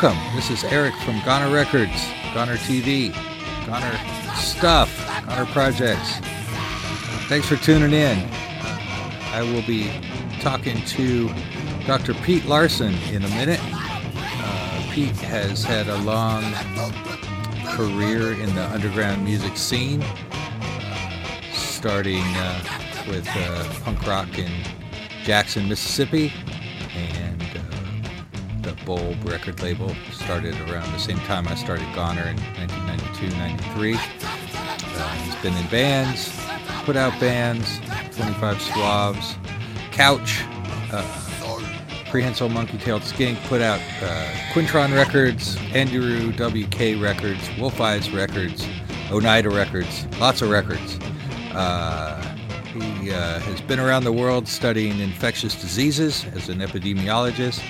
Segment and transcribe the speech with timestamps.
[0.00, 0.18] Welcome.
[0.34, 3.14] This is Eric from Goner Records, Goner TV,
[3.64, 3.96] Goner
[4.34, 4.90] Stuff,
[5.28, 6.18] Goner Projects.
[7.28, 8.18] Thanks for tuning in.
[9.30, 9.92] I will be
[10.40, 11.32] talking to
[11.86, 12.12] Dr.
[12.12, 13.60] Pete Larson in a minute.
[13.62, 16.42] Uh, Pete has had a long
[17.76, 24.50] career in the underground music scene, uh, starting uh, with uh, punk rock in
[25.22, 26.32] Jackson, Mississippi,
[26.96, 27.43] and
[28.84, 33.94] Bulb record label started around the same time I started Goner in 1992 93.
[33.94, 36.30] Uh, he's been in bands,
[36.84, 37.78] put out bands,
[38.16, 39.36] 25 Suaves,
[39.92, 40.42] Couch,
[40.92, 41.24] uh,
[42.10, 48.66] Prehensile Monkey Tailed Skink, put out uh, Quintron Records, Andrew WK Records, Wolf Eyes Records,
[49.10, 50.98] Oneida Records, lots of records.
[51.52, 52.20] Uh,
[52.72, 57.62] he uh, has been around the world studying infectious diseases as an epidemiologist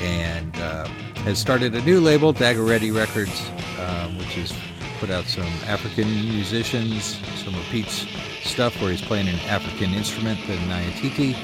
[0.00, 0.86] and uh,
[1.24, 4.52] has started a new label, Dagoretti Records, um, which has
[4.98, 8.06] put out some African musicians, some of Pete's
[8.42, 11.34] stuff where he's playing an African instrument, the Nyatiti,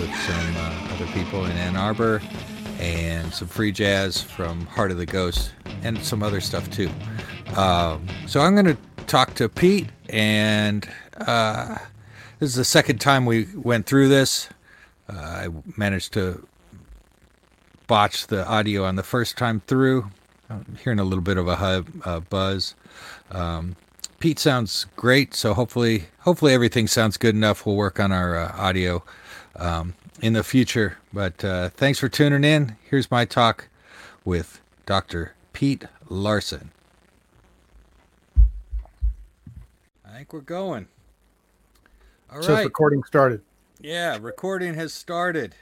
[0.00, 2.20] with some uh, other people in Ann Arbor,
[2.78, 6.90] and some free jazz from Heart of the Ghost, and some other stuff too.
[7.56, 11.78] Um, so I'm going to talk to Pete, and uh,
[12.38, 14.48] this is the second time we went through this.
[15.08, 16.46] Uh, I managed to
[17.86, 20.10] botch the audio on the first time through.
[20.48, 22.74] I'm hearing a little bit of a hub, uh, buzz.
[23.30, 23.76] Um,
[24.18, 27.66] Pete sounds great, so hopefully, hopefully everything sounds good enough.
[27.66, 29.02] We'll work on our uh, audio
[29.56, 30.98] um, in the future.
[31.12, 32.76] But uh, thanks for tuning in.
[32.88, 33.68] Here's my talk
[34.24, 35.34] with Dr.
[35.52, 36.70] Pete Larson.
[40.04, 40.88] I think we're going.
[42.32, 42.64] All Says right.
[42.64, 43.42] recording started.
[43.80, 45.54] Yeah, recording has started.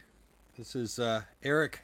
[0.56, 1.80] This is uh, Eric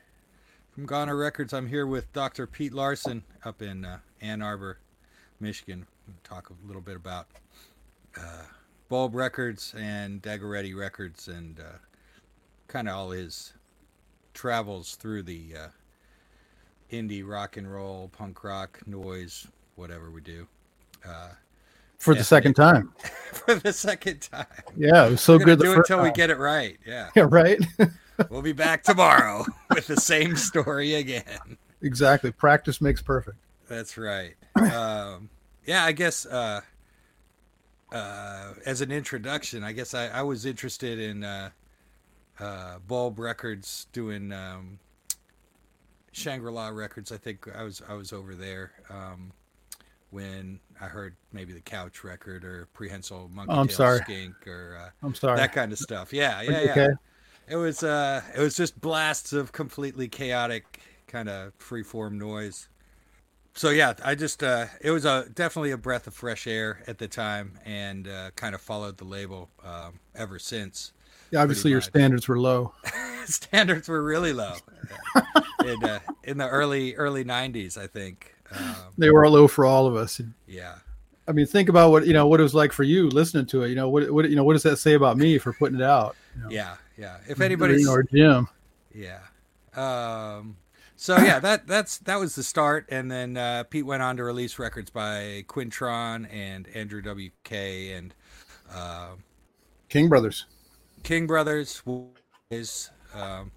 [0.80, 1.52] from Goner Records.
[1.52, 2.46] I'm here with Dr.
[2.46, 4.78] Pete Larson up in uh, Ann Arbor,
[5.38, 5.86] Michigan.
[6.06, 7.26] We'll talk a little bit about
[8.16, 8.44] uh,
[8.88, 11.76] Bulb Records and Dagoretti Records and uh,
[12.66, 13.52] kind of all his
[14.32, 15.68] travels through the uh,
[16.91, 20.47] indie rock and roll, punk rock, noise, whatever we do.
[21.06, 21.28] Uh,
[21.98, 22.94] For the second time.
[23.32, 24.47] for the second time.
[24.78, 26.78] Yeah, it was so good the do it until we get it right.
[26.86, 27.10] Yeah.
[27.14, 27.60] Yeah, right.
[28.28, 29.44] We'll be back tomorrow
[29.75, 31.56] with the same story again.
[31.82, 32.31] exactly.
[32.32, 33.36] Practice makes perfect.
[33.69, 34.34] That's right.
[34.56, 35.31] Um,
[35.64, 36.60] yeah, I guess uh,
[37.92, 41.50] uh, as an introduction, I guess I, I was interested in uh,
[42.38, 44.78] uh, Bulb Records doing um,
[46.12, 47.12] Shangri La Records.
[47.12, 49.32] I think I was I was over there um,
[50.10, 53.98] when I heard maybe the Couch record or Prehensile Monkey Oh, I'm Tail sorry.
[54.00, 55.36] Skink or uh, I'm sorry.
[55.36, 56.12] that kind of stuff.
[56.12, 56.70] Yeah, yeah, yeah.
[56.72, 56.88] okay?
[57.50, 62.69] It was uh it was just blasts of completely chaotic kind of freeform noise.
[63.55, 66.99] So yeah, I just uh it was a definitely a breath of fresh air at
[66.99, 70.93] the time and uh kind of followed the label um ever since.
[71.33, 72.72] Yeah, obviously your standards were low.
[73.25, 74.55] Standards were really low
[75.65, 78.34] in uh, in the early early 90s, I think.
[78.53, 80.21] Um, They were low for all of us.
[80.47, 80.77] yeah.
[81.28, 83.62] I mean, think about what you know what it was like for you listening to
[83.62, 83.69] it.
[83.69, 85.84] You know what what you know what does that say about me for putting it
[85.84, 86.16] out?
[86.34, 87.16] You know, Yeah, yeah.
[87.27, 88.47] If anybody's or Jim.
[88.94, 89.21] Yeah.
[89.75, 90.56] Um,
[90.97, 94.25] so yeah, that that's that was the start, and then uh, Pete went on to
[94.25, 98.15] release records by Quintron and Andrew WK and
[98.71, 99.12] uh,
[99.89, 100.44] King Brothers.
[101.03, 101.83] King Brothers,
[102.50, 103.50] is um,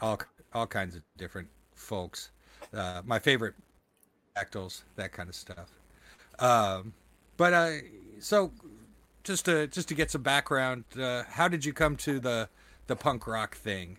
[0.00, 0.20] all
[0.54, 2.30] all kinds of different folks.
[2.72, 3.54] Uh, my favorite
[4.38, 5.68] actals, that kind of stuff.
[6.38, 6.94] Um,
[7.36, 7.72] but uh,
[8.20, 8.52] so
[9.24, 12.48] just to just to get some background, uh, how did you come to the
[12.86, 13.98] the punk rock thing?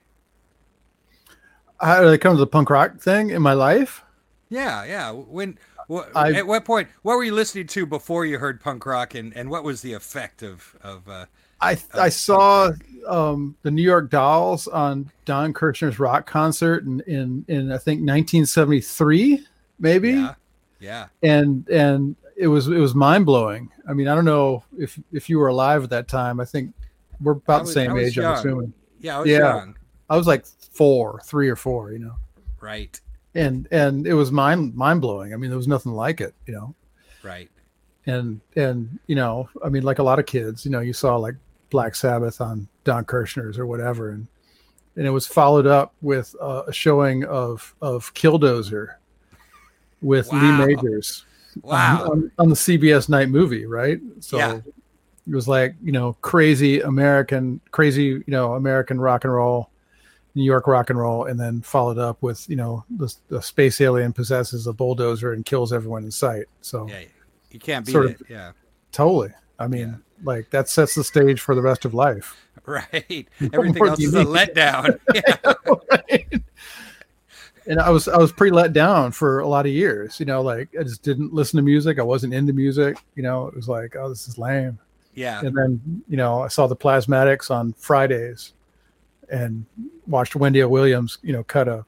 [1.80, 4.04] How did I come to the punk rock thing in my life?
[4.50, 5.12] Yeah, yeah.
[5.12, 5.58] When
[5.90, 9.16] wh- I- at what point what were you listening to before you heard punk rock
[9.16, 11.26] and, and what was the effect of of uh,
[11.62, 12.72] I I saw
[13.08, 18.00] um, the New York Dolls on Don Kirshner's rock concert in in, in I think
[18.02, 19.46] 1973,
[19.80, 20.12] maybe.
[20.12, 20.36] yeah
[20.80, 23.72] yeah and and it was it was mind blowing.
[23.88, 26.40] I mean, I don't know if if you were alive at that time.
[26.40, 26.74] I think
[27.22, 28.18] we're about was- the same I was age.
[28.18, 28.34] I'm young.
[28.38, 28.74] assuming.
[29.00, 29.38] yeah I was Yeah.
[29.40, 29.76] young
[30.10, 32.16] I was like four, three or four, you know,
[32.60, 33.00] right
[33.36, 35.34] and and it was mind mind blowing.
[35.34, 36.76] I mean, there was nothing like it, you know,
[37.24, 37.50] right
[38.06, 41.16] and and you know, I mean, like a lot of kids, you know, you saw
[41.18, 41.36] like
[41.70, 44.28] Black Sabbath on Don Kirshner's or whatever, and
[44.96, 48.96] and it was followed up with uh, a showing of of Killdozer
[50.02, 50.60] with Wow.
[50.60, 51.26] Lee Majors.
[51.62, 54.00] Wow on, on, the CBS night movie, right?
[54.20, 54.56] So Yeah.
[55.28, 59.70] it was like, you know, crazy American, crazy, you know, American rock and roll.
[60.36, 63.80] New York rock and roll, and then followed up with you know the, the space
[63.80, 66.46] alien possesses a bulldozer and kills everyone in sight.
[66.62, 67.02] So Yeah,
[67.52, 68.54] you can't beat Sort of- Yeah,
[68.92, 69.32] totally.
[69.60, 69.96] I mean, Yeah.
[70.24, 72.36] like that sets the stage for the rest of life.
[72.66, 73.28] right.
[73.54, 75.00] Everything else is a letdown.
[75.14, 76.40] yeah.
[77.68, 80.20] and I was I was pretty let down for a lot of years.
[80.20, 82.00] You know, like I just didn't listen to music.
[82.00, 82.98] I wasn't into music.
[83.16, 84.80] You know, it was like, oh, this is lame.
[85.14, 88.54] yeah, And then you know, I saw the Plasmatics on Fridays,
[89.30, 89.66] and
[90.08, 91.20] watched Wendy Williams.
[91.22, 91.86] You know, cut a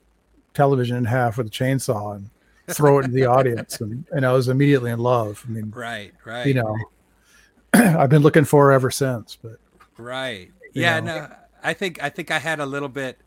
[0.54, 2.30] television in half with a chainsaw and
[2.68, 5.44] throw it into the audience, and and I was immediately in love.
[5.48, 6.46] I mean, right, right.
[6.46, 6.78] you know,
[7.74, 9.38] I've been looking for her ever since.
[9.42, 9.60] But
[9.98, 10.52] Right.
[10.74, 11.16] Yeah, know.
[11.16, 11.36] no.
[11.64, 13.18] I think I think I had a little bit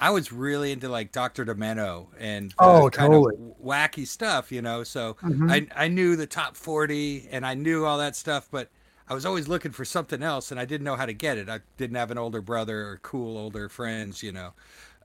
[0.00, 1.46] I was really into like Dr.
[1.46, 3.34] Demento and Oh, kind totally.
[3.38, 4.84] of wacky stuff, you know.
[4.84, 5.48] So Mhm.
[5.48, 8.70] I I knew the top 40 and I knew all that stuff, but
[9.08, 11.48] I was always looking for something else and I didn't know how to get it.
[11.50, 14.54] I didn't have an older brother or cool older friends, you know.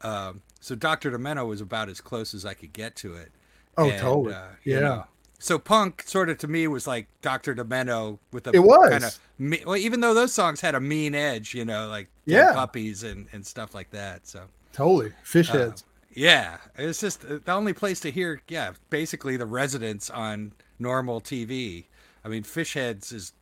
[0.01, 1.11] Um, so Dr.
[1.11, 3.33] Demento was about as close as I could get to it.
[3.77, 4.35] Oh, And, totally.
[4.35, 4.79] uh, Yeah.
[4.79, 5.05] know,
[5.39, 7.55] so punk sort of to me was like Dr.
[7.55, 8.79] Demento with a It was.
[8.89, 12.51] kind of well, even though those songs had a mean edge, you know, like Yeah.
[12.51, 14.27] puppies and, and stuff like that.
[14.27, 15.83] So totally fish uh, heads.
[16.13, 21.21] yeah, it's just uh, the only place to hear, yeah, basically the residents on normal
[21.21, 21.85] TV.
[22.23, 23.33] I mean, Fish Heads is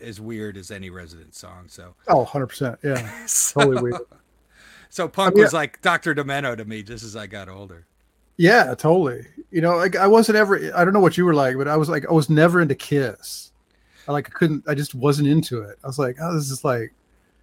[0.00, 1.66] as weird as any resident song.
[1.68, 2.78] So, oh, 100 percent.
[2.82, 4.02] Yeah, so, totally weird.
[4.90, 6.14] so punk I mean, was like Dr.
[6.14, 7.86] Demento to me just as I got older.
[8.36, 9.26] Yeah, totally.
[9.50, 10.74] You know, like I wasn't ever.
[10.74, 12.74] I don't know what you were like, but I was like, I was never into
[12.74, 13.52] Kiss.
[14.08, 14.64] I like, I couldn't.
[14.66, 15.78] I just wasn't into it.
[15.84, 16.92] I was like, oh, this is like,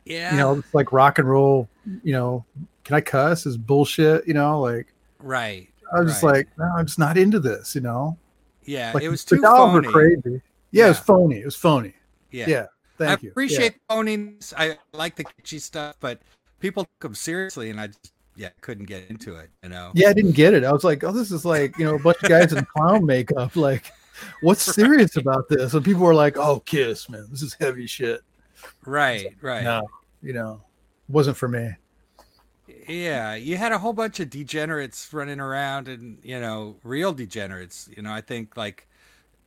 [0.05, 1.69] Yeah, you know, it's like rock and roll.
[2.03, 2.45] You know,
[2.89, 3.45] can I cuss?
[3.45, 4.27] Is bullshit.
[4.27, 4.87] You know, like
[5.19, 5.69] right.
[5.93, 7.75] I was just like, no, I'm just not into this.
[7.75, 8.17] You know,
[8.63, 9.87] yeah, like it was too phony.
[9.87, 10.41] crazy.
[10.71, 11.39] Yeah, it was phony.
[11.39, 11.93] It was phony.
[12.31, 12.45] Yeah.
[12.47, 12.65] Yeah,
[12.97, 13.05] thank you.
[13.05, 13.29] I you.
[13.29, 14.55] appreciate the phoniness.
[14.57, 16.19] I like the kitschy stuff, but
[16.59, 19.51] people took them seriously, and I just yeah couldn't get into it.
[19.61, 19.91] You know.
[19.93, 20.05] Yeah.
[20.05, 20.63] yeah, I didn't get it.
[20.63, 23.05] I was like, oh, this is like, you know, a bunch of guys in clown
[23.05, 23.55] makeup.
[23.55, 23.91] Like,
[24.41, 25.75] what's serious about this?
[25.75, 28.21] And people were like, oh, Kiss, man, this is heavy shit.
[28.83, 29.35] Right.
[29.41, 29.63] Right.
[29.63, 29.87] No,
[30.23, 30.63] you know,
[31.07, 31.75] wasn't for me.
[32.87, 37.89] Yeah, you had a whole bunch of degenerates running around, and you know, real degenerates.
[37.95, 38.87] You know, I think like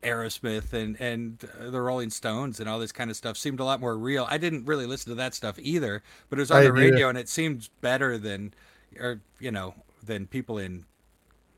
[0.02, 3.64] Aerosmith and and uh, the Rolling Stones and all this kind of stuff seemed a
[3.64, 4.26] lot more real.
[4.28, 6.78] I didn't really listen to that stuff either, but it was on I the didn't
[6.82, 6.92] either.
[6.92, 8.54] radio, and it seemed better than,
[8.98, 10.84] or you know, than people in,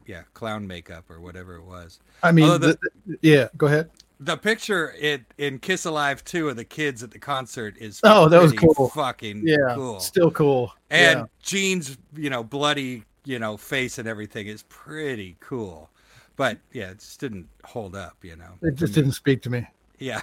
[0.06, 1.98] yeah, clown makeup or whatever it was.
[2.22, 3.90] I mean, the- the- yeah, go ahead.
[4.24, 8.28] The picture in in Kiss Alive two of the kids at the concert is Oh,
[8.28, 8.88] that was cool.
[8.88, 10.00] fucking Yeah, cool.
[10.00, 10.72] still cool.
[10.90, 11.24] And yeah.
[11.42, 15.90] Gene's, you know, bloody, you know, face and everything is pretty cool.
[16.36, 18.52] But yeah, it just didn't hold up, you know.
[18.62, 19.66] it just didn't speak to me.
[19.98, 20.22] Yeah.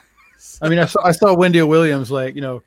[0.61, 2.63] I mean, I saw I saw Wendy Williams like you know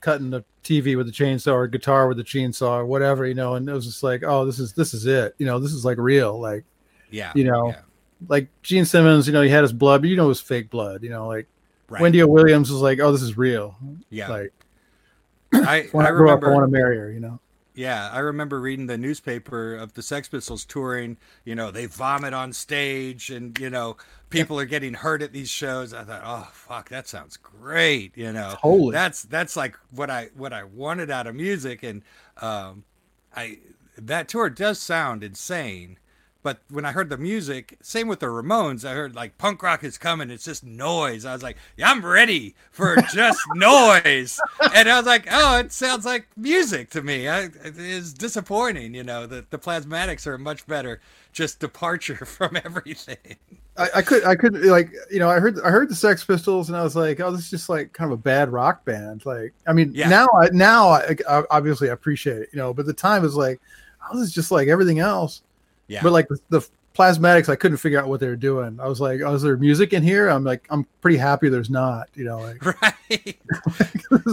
[0.00, 3.54] cutting the TV with the chainsaw or guitar with the chainsaw or whatever, you know,
[3.54, 5.84] and it was just like, oh, this is this is it, you know, this is
[5.84, 6.64] like real, like
[7.10, 7.32] Yeah.
[7.34, 7.80] You know, yeah,
[8.28, 10.70] like Gene Simmons, you know, he had his blood, but you know, it was fake
[10.70, 11.46] blood, you know, like
[11.88, 12.00] right.
[12.00, 12.26] Wendy O.
[12.26, 13.76] Williams was like, oh, this is real,
[14.10, 14.28] yeah.
[14.28, 14.52] like
[15.52, 17.40] I, when I I, grow up, I remember want to marry her, you know.
[17.76, 21.18] Yeah, I remember reading the newspaper of the Sex Pistols touring.
[21.44, 23.98] You know, they vomit on stage, and you know,
[24.30, 25.92] people are getting hurt at these shows.
[25.92, 28.16] I thought, oh fuck, that sounds great.
[28.16, 28.92] You know, Totally.
[28.92, 32.00] that's that's like what I what I wanted out of music, and
[32.40, 32.84] um,
[33.36, 33.58] I
[33.98, 35.98] that tour does sound insane.
[36.46, 39.82] But when I heard the music, same with the Ramones, I heard like punk rock
[39.82, 40.30] is coming.
[40.30, 41.24] It's just noise.
[41.24, 44.38] I was like, yeah, I'm ready for just noise.
[44.72, 47.26] And I was like, oh, it sounds like music to me.
[47.26, 51.00] I, it is disappointing, you know, that the Plasmatics are a much better
[51.32, 53.16] just departure from everything.
[53.76, 56.68] I, I could I could like you know I heard I heard the Sex Pistols
[56.68, 59.26] and I was like oh this is just like kind of a bad rock band
[59.26, 60.08] like I mean Yeah.
[60.08, 63.60] now I now I, I obviously appreciate it you know but the time was like
[64.08, 65.42] oh this is just like everything else
[65.88, 66.02] Yeah.
[66.02, 69.00] but like the, the plasmatics I couldn't figure out what they were doing I was
[69.00, 72.24] like oh is there music in here I'm like I'm pretty happy there's not you
[72.24, 73.36] know like right.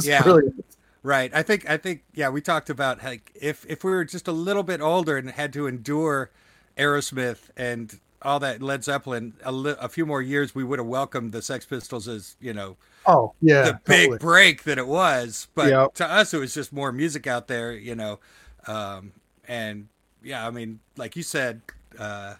[0.04, 0.24] Yeah.
[0.24, 0.66] brilliant.
[1.04, 1.32] Right.
[1.36, 4.32] I think I think yeah, we talked about like if if we were just a
[4.32, 6.32] little bit older and had to endure
[6.78, 10.88] Aerosmith and all that Led Zeppelin a, li- a few more years, we would have
[10.88, 15.50] welcomed the Sex Pistols as you know oh yeah the big break that it was.
[15.56, 15.96] But Yep.
[15.96, 18.20] to us, it was just more music out there, you know.
[18.66, 19.12] Um,
[19.46, 19.90] and
[20.24, 21.62] yeah, I mean, like you said,
[22.00, 22.36] uh,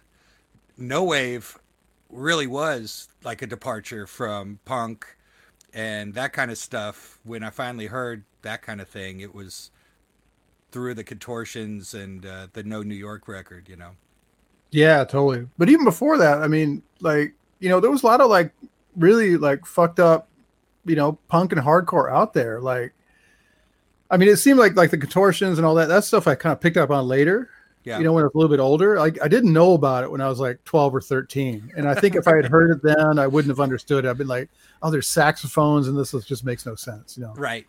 [0.78, 1.58] No Wave
[2.10, 5.06] really was like a departure from punk
[5.72, 7.18] and that kind of stuff.
[7.24, 9.70] When I finally heard that kind of thing, it was
[10.70, 13.90] through the contortions and uh, the No New York record, you know.
[14.70, 15.46] Yeah, totally.
[15.56, 18.52] But even before that, I mean, like, you know, there was a lot of like
[18.96, 20.28] really like fucked up,
[20.84, 22.60] you know, punk and hardcore out there.
[22.60, 22.92] Like,
[24.10, 25.88] I mean, it seemed like like the contortions and all that.
[25.88, 27.50] That stuff I kind of picked up on later.
[27.84, 27.98] Yeah.
[27.98, 30.10] You know, when I was a little bit older, like I didn't know about it
[30.10, 31.72] when I was like 12 or 13.
[31.76, 34.04] And I think if I had heard it then, I wouldn't have understood.
[34.04, 34.08] it.
[34.08, 34.48] I've been like,
[34.82, 37.34] oh, there's saxophones and this just makes no sense, you know.
[37.34, 37.66] right.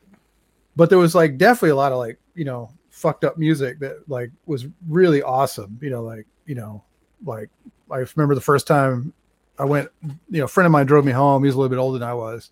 [0.77, 4.09] But there was like definitely a lot of like, you know, fucked up music that
[4.09, 5.77] like was really awesome.
[5.81, 6.83] You know, like, you know,
[7.25, 7.49] like
[7.91, 9.13] I remember the first time
[9.59, 11.43] I went, you know, a friend of mine drove me home.
[11.43, 12.51] He was a little bit older than I was,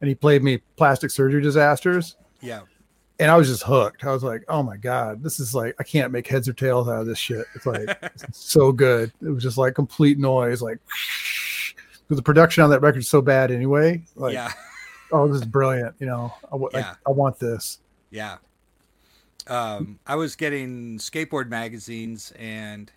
[0.00, 2.62] and he played me plastic surgery disasters Yeah.
[3.18, 4.04] And I was just hooked.
[4.04, 6.88] I was like, "Oh my god, this is like I can't make heads or tails
[6.88, 9.12] out of this shit." It's like it's so good.
[9.22, 10.78] It was just like complete noise, like
[12.08, 14.02] because the production on that record is so bad anyway.
[14.16, 14.52] Like, yeah.
[15.12, 15.94] oh, this is brilliant.
[15.98, 16.94] You know, I, Yeah.
[17.06, 17.78] I, I want this.
[18.10, 18.38] Yeah.
[19.46, 22.92] Um, I was getting skateboard magazines and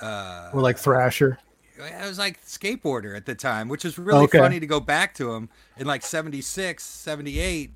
[0.00, 1.38] uh Or like Thrasher.
[1.80, 4.38] I was like skateboarder at the time, which is really Okay.
[4.38, 7.72] funny to go back to them in like 76, 78.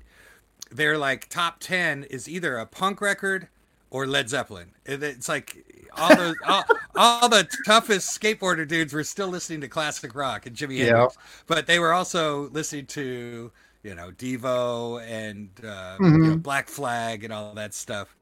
[0.75, 3.47] They're like top 10 is either a punk record
[3.89, 4.71] or Led Zeppelin.
[4.85, 5.65] It's like
[5.97, 6.63] all the all,
[6.95, 10.85] all the toughest skateboarder dudes were still listening to classic rock and Jimi Yeah.
[10.85, 13.51] Hendrix, but they were also listening to
[13.83, 16.21] you know Devo and uh, Mm-hmm.
[16.21, 18.15] know, Black Flag and all that stuff.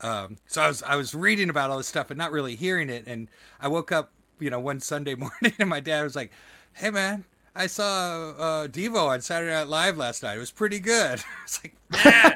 [0.00, 2.88] Um, so I was I was reading about all this stuff and not really hearing
[2.90, 3.04] it.
[3.06, 3.28] And
[3.60, 6.30] I woke up, you know, one Sunday morning and my dad was like,
[6.74, 7.24] "Hey man,
[7.58, 10.36] I saw uh, Devo on Saturday Night Live last night.
[10.36, 12.34] It was pretty good." It's like, Dad,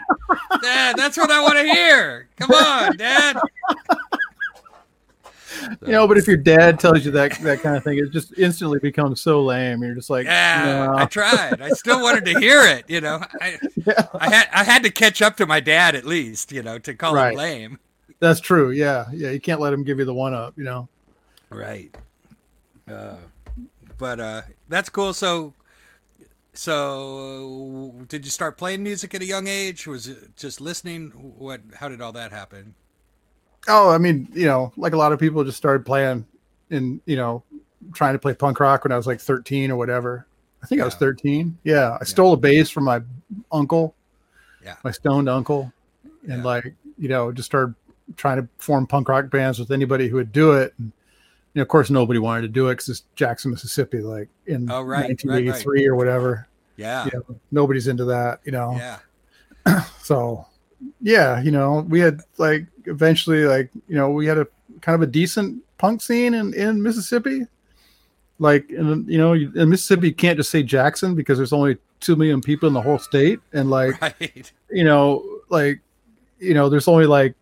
[0.63, 2.29] Dad, that's what I want to hear.
[2.37, 3.37] Come on, Dad.
[5.83, 8.37] You know, but if your dad tells you that that kind of thing, it just
[8.37, 9.83] instantly becomes so lame.
[9.83, 10.97] You're just like, Yeah, no.
[10.97, 11.61] I tried.
[11.61, 12.85] I still wanted to hear it.
[12.89, 14.09] You know, I, Yeah.
[14.15, 16.51] I had I had to catch up to my dad at least.
[16.51, 17.33] You know, to call Right.
[17.33, 17.79] him lame.
[18.19, 18.71] that's true.
[18.71, 19.31] Yeah, yeah.
[19.31, 20.55] You can't let him give you the one up.
[20.57, 20.89] You know.
[21.51, 21.95] Right.
[22.91, 23.17] Uh,
[24.03, 25.15] but uh, that's cool.
[25.15, 25.55] So,
[26.55, 29.87] so did you start playing music at a young age?
[29.87, 31.11] Was it just listening?
[31.39, 31.61] What?
[31.77, 32.75] How did all that happen?
[33.69, 36.27] Oh, I mean, you know, like a lot of people just started playing
[36.71, 37.45] and, you know,
[37.93, 40.27] trying to play punk rock when I was like 13 or whatever.
[40.65, 41.57] I think I was 13.
[41.63, 41.97] Yeah.
[42.01, 43.03] I stole a bass from my
[43.53, 43.95] uncle,
[44.65, 44.75] Yeah.
[44.83, 45.73] my stoned uncle,
[46.29, 46.43] and Yeah.
[46.45, 47.77] like, you know, just started
[48.17, 50.75] trying to form punk rock bands with anybody who would do it.
[50.81, 50.91] And,
[51.55, 54.71] you know, of course, nobody wanted to do it because it's Jackson, Mississippi, like in
[54.71, 55.25] Oh, right, right, right.
[55.25, 56.49] 1983 or whatever.
[56.77, 57.05] Yeah.
[57.07, 58.99] You know, nobody's into that, you know Yeah.
[60.03, 60.47] so
[61.01, 64.45] yeah you know we had like eventually like you know we had a
[64.81, 67.47] kind of a decent punk scene in in mississippi
[68.41, 72.17] like in you know in mississippi you can't just say jackson because there's only two
[72.17, 74.51] million people in the whole state and like Right.
[74.71, 75.81] you know like
[76.41, 77.37] you know there's only like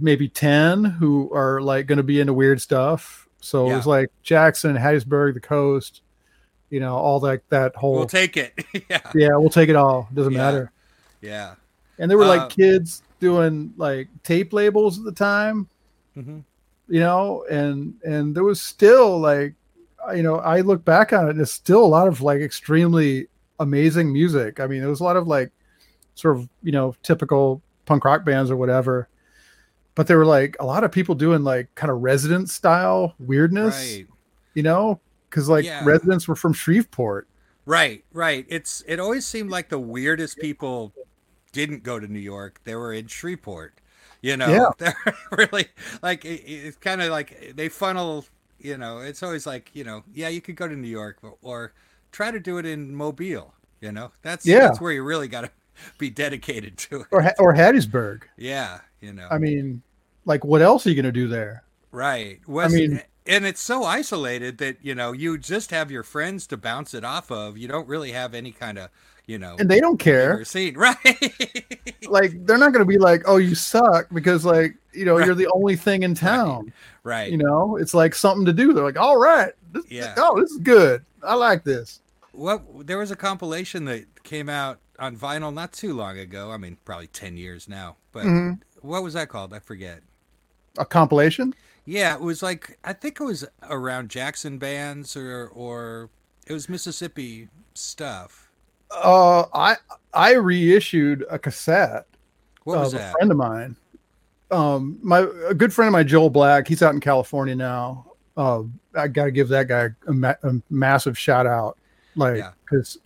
[0.00, 4.08] maybe 10 who are like going to be into weird stuff so it was like
[4.22, 6.02] jackson hattiesburg the coast
[6.70, 8.52] you know all like that whole We'll take it.
[8.90, 9.00] yeah.
[9.14, 10.38] yeah we'll take it all doesn't Yeah.
[10.38, 10.72] matter
[11.20, 11.54] Yeah.
[11.98, 15.68] and there were like Uh, kids doing like tape labels at the time
[16.14, 16.40] hmm
[16.88, 19.54] you know and and there was still like
[20.14, 23.26] you know i look back on it and there's still a lot of like extremely
[23.58, 25.50] amazing music i mean there was a lot of like
[26.14, 29.08] sort of you know typical punk rock bands or whatever
[29.96, 33.74] but there were like a lot of people doing like kind of resident style weirdness
[33.74, 34.06] Right.
[34.54, 35.84] you know because like Yeah.
[35.84, 37.26] residents were from shreveport
[37.68, 38.46] Right, right.
[38.48, 40.92] It's it always seemed like the weirdest people
[41.50, 42.60] didn't go to New York.
[42.62, 43.80] They were in Shreveport.
[44.22, 44.68] You know, Yeah.
[44.78, 45.66] they're really
[46.00, 48.24] like it, it's kind of like they funnel.
[48.60, 51.34] You know, it's always like you know, yeah, you could go to New York or,
[51.42, 51.72] or
[52.12, 53.52] try to do it in Mobile.
[53.80, 54.60] You know, that's Yeah.
[54.60, 55.50] that's where you really got to
[55.98, 57.06] be dedicated to it.
[57.10, 59.82] or or hattiesburg Yeah, you know, i mean
[60.26, 62.40] like what else are you going to do there right.
[62.46, 66.56] Was, mean- and it's so isolated that you know you just have your friends to
[66.56, 67.56] bounce it off of.
[67.58, 68.90] You don't really have any kind of
[69.26, 70.96] you know and they don't care scene, right?
[72.08, 75.26] like they're not going to be like oh you suck because like you know Right.
[75.26, 77.30] you're the only thing in town right.
[77.30, 80.14] you know it's like something to do they're like all right this, Yeah.
[80.16, 82.00] oh this is good i like this
[82.32, 86.50] What there was a compilation that came out on vinyl not too long ago.
[86.52, 87.96] I mean, probably ten years now.
[88.12, 88.60] But Mhm.
[88.80, 89.52] what was that called?
[89.52, 90.00] I forget.
[90.78, 91.54] A compilation
[91.84, 96.10] Yeah, it was like I think it was around Jackson bands or or
[96.46, 98.50] it was Mississippi stuff.
[98.90, 99.76] uh i
[100.14, 102.06] i reissued a cassette
[102.64, 103.10] What was that?
[103.10, 103.76] a friend of mine
[104.52, 108.06] um my a good friend of mine joel black he's out in california now
[108.36, 108.62] uh
[108.94, 111.76] i gotta give that guy a, ma- a massive shout out
[112.14, 112.52] like Yeah.
[112.64, 112.98] because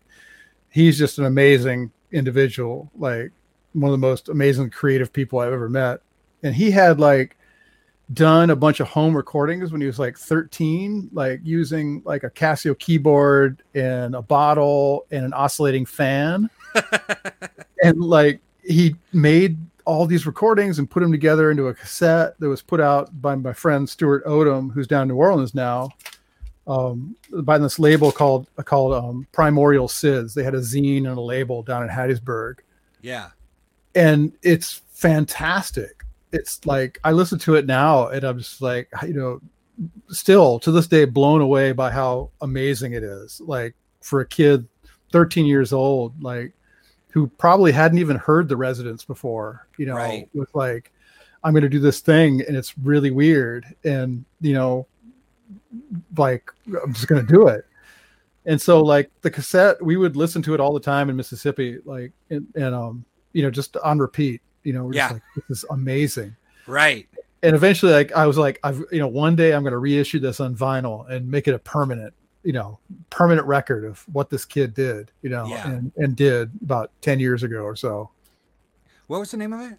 [0.68, 3.32] he's just an amazing individual like
[3.72, 6.00] one of the most amazing creative people i've ever met
[6.42, 7.36] and he had like
[8.12, 12.30] done a bunch of home recordings when he was like 13 like using like a
[12.30, 16.50] casio keyboard and a bottle and an oscillating fan
[17.84, 22.48] and like he made all these recordings and put them together into a cassette that
[22.48, 25.90] was put out by my friend Stuart Odom, who's down in New Orleans now,
[26.66, 30.34] um, by this label called called um, Primordial SIDS.
[30.34, 32.58] They had a zine and a label down in Hattiesburg.
[33.00, 33.30] Yeah,
[33.94, 36.04] and it's fantastic.
[36.32, 39.40] It's like I listen to it now, and I'm just like, you know,
[40.08, 43.40] still to this day blown away by how amazing it is.
[43.40, 44.66] Like for a kid,
[45.12, 46.52] 13 years old, like
[47.12, 50.28] who probably hadn't even heard the residents before, you know, Right.
[50.34, 50.92] with like,
[51.42, 53.66] I'm going to do this thing and it's really weird.
[53.84, 54.86] And, you know,
[56.16, 57.66] like, I'm just going to do it.
[58.46, 61.78] And so, like, the cassette, we would listen to it all the time in Mississippi,
[61.84, 65.08] like, and, and um, you know, just on repeat, you know, we're Yeah.
[65.08, 66.36] just like, this is amazing
[66.66, 67.08] right.
[67.42, 70.18] and eventually like i was like i've you know one day i'm going to reissue
[70.20, 72.12] this on vinyl and make it a permanent
[72.42, 72.78] you know
[73.10, 75.68] permanent record of what this kid did you know Yeah.
[75.70, 78.10] and and did about 10 years ago or so
[79.08, 79.78] What was the name of it?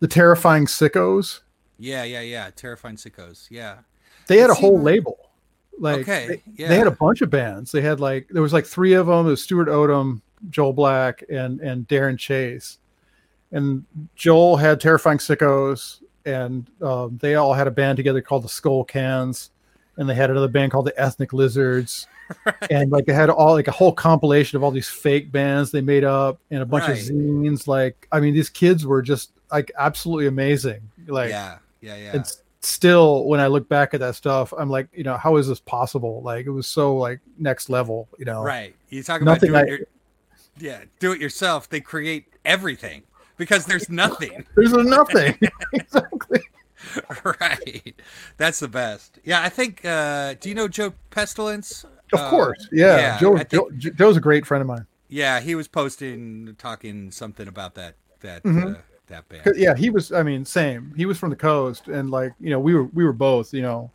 [0.00, 1.40] the terrifying sickos
[1.78, 2.50] Yeah, yeah, yeah.
[2.54, 3.46] Terrifying Sickos.
[3.50, 3.78] Yeah.
[4.28, 5.18] they had a whole label
[5.78, 6.26] like okay.
[6.28, 6.68] they, yeah.
[6.68, 9.26] they had a bunch of bands they had like there was like three of them
[9.26, 12.78] it was stuart odom joel black and and darren chase
[13.52, 13.84] and
[14.16, 18.84] joel had terrifying sickos and um, they all had a band together called the skull
[18.84, 19.50] cans
[19.96, 22.06] and they had another band called the ethnic lizards
[22.70, 25.80] and like they had all like a whole compilation of all these fake bands they
[25.82, 26.98] made up and a bunch Right.
[27.00, 31.96] of zines like i mean these kids were just like absolutely amazing like yeah, yeah,
[31.96, 32.10] yeah.
[32.14, 32.24] and
[32.60, 35.58] still when i look back at that stuff i'm like you know how is this
[35.60, 38.74] possible like it was so like next level you know Right.
[38.88, 39.78] You talk about Nothing doing I- your,
[40.58, 41.68] yeah, do it yourself.
[41.70, 43.02] They create everything
[43.42, 44.46] because there's nothing.
[44.56, 45.36] there's nothing
[45.72, 46.40] exactly
[47.40, 47.94] right.
[48.36, 49.18] That's the best.
[49.24, 49.84] Yeah, I think.
[49.84, 51.84] uh Do you know Joe Pestilence?
[52.12, 55.40] of Uh, course yeah, yeah, Joe, I Joe joe's a great friend of mine Yeah,
[55.40, 58.76] he was posting, talking something about that that Mhm.
[58.76, 59.56] uh, that band.
[59.56, 62.60] yeah he was i mean same he was from the coast and like you know
[62.60, 63.90] we were we were both you know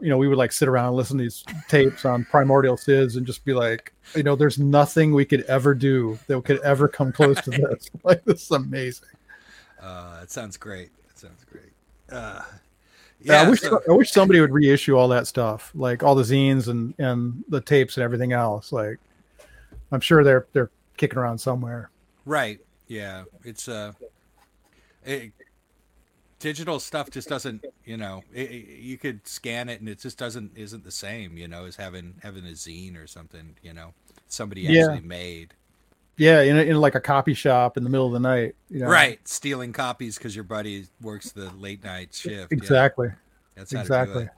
[0.00, 3.16] you know we would like sit around and listen to these tapes on primordial sids
[3.16, 6.86] and just be like you know there's nothing we could ever do that could ever
[6.88, 9.08] come close to this like this is amazing
[9.80, 10.90] Uh, it sounds great.
[11.10, 11.72] It sounds great.
[12.10, 12.42] Uh,
[13.20, 16.14] Yeah, yeah, I wish so- I wish somebody would reissue all that stuff, like all
[16.14, 18.72] the zines and and the tapes and everything else.
[18.72, 18.98] Like,
[19.92, 21.90] I'm sure they're they're kicking around somewhere.
[22.24, 22.60] Right.
[22.88, 23.24] Yeah.
[23.44, 23.92] It's uh
[25.04, 25.32] it,
[26.38, 30.18] digital stuff just doesn't, you know, it, it- you could scan it and it just
[30.18, 33.92] doesn't isn't the same, you know, as having having a zine or something, you know,
[34.28, 34.86] somebody Yeah.
[34.92, 35.54] actually made.
[36.16, 38.56] Yeah, in, a, in like a copy shop in the middle of the night.
[38.70, 38.88] You know?
[38.88, 39.26] Right.
[39.28, 42.50] Stealing copies because your buddy works the late night shift.
[42.52, 43.10] Exactly.
[43.54, 44.28] that's exactly.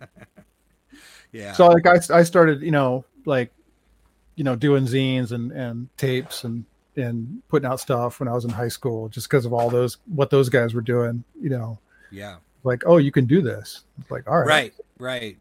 [0.00, 0.28] To do it.
[1.32, 1.52] yeah.
[1.52, 3.50] So like I I started you know like
[4.36, 6.64] you know doing zines and and tapes and
[6.96, 9.98] and putting out stuff when I was in high school just because of all those
[10.06, 11.24] what those guys were doing.
[11.40, 11.78] You know,
[12.10, 12.36] yeah.
[12.62, 13.82] like oh you can do this.
[14.00, 14.46] It's like all right.
[14.46, 15.38] Right, right.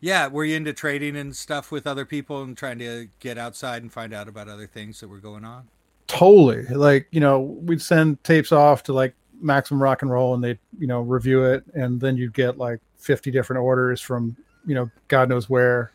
[0.00, 3.82] Yeah, were you into trading and stuff with other people and trying to get outside
[3.82, 5.68] and find out about other things that were going on?
[6.06, 10.44] totally like you know we'd send tapes off to like maximum rock and roll and
[10.44, 14.74] they'd you know review it and then you'd get like 50 different orders from you
[14.74, 15.92] know god knows where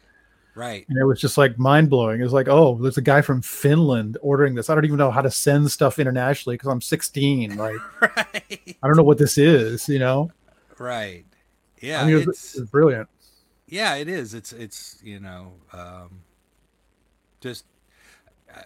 [0.60, 0.86] Right.
[0.90, 4.18] and it was just like mind-blowing it was like oh there's a guy from finland
[4.22, 7.78] ordering this i don't even know how to send stuff internationally because i'm 16 like
[8.02, 8.78] Right.
[8.84, 10.32] i don't know what this is you know
[10.78, 11.26] Right.
[11.82, 13.08] Yeah, i mean it was, it's brilliant
[13.70, 14.34] yeah, it is.
[14.34, 16.22] It's it's you know, um,
[17.40, 17.66] just
[18.54, 18.62] uh,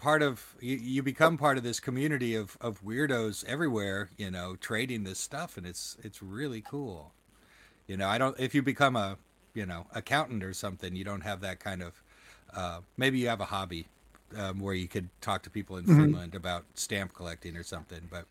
[0.00, 4.10] part of you, you become part of this community of of weirdos everywhere.
[4.16, 7.12] You know, trading this stuff, and it's it's really cool.
[7.86, 8.38] You know, I don't.
[8.38, 9.16] If you become a
[9.58, 11.92] you know accountant or something, you don't have that kind of.
[12.54, 13.86] Uh, maybe you have a hobby
[14.38, 15.96] um, where you could talk to people in Mhm.
[16.12, 18.24] Finland about stamp collecting or something, but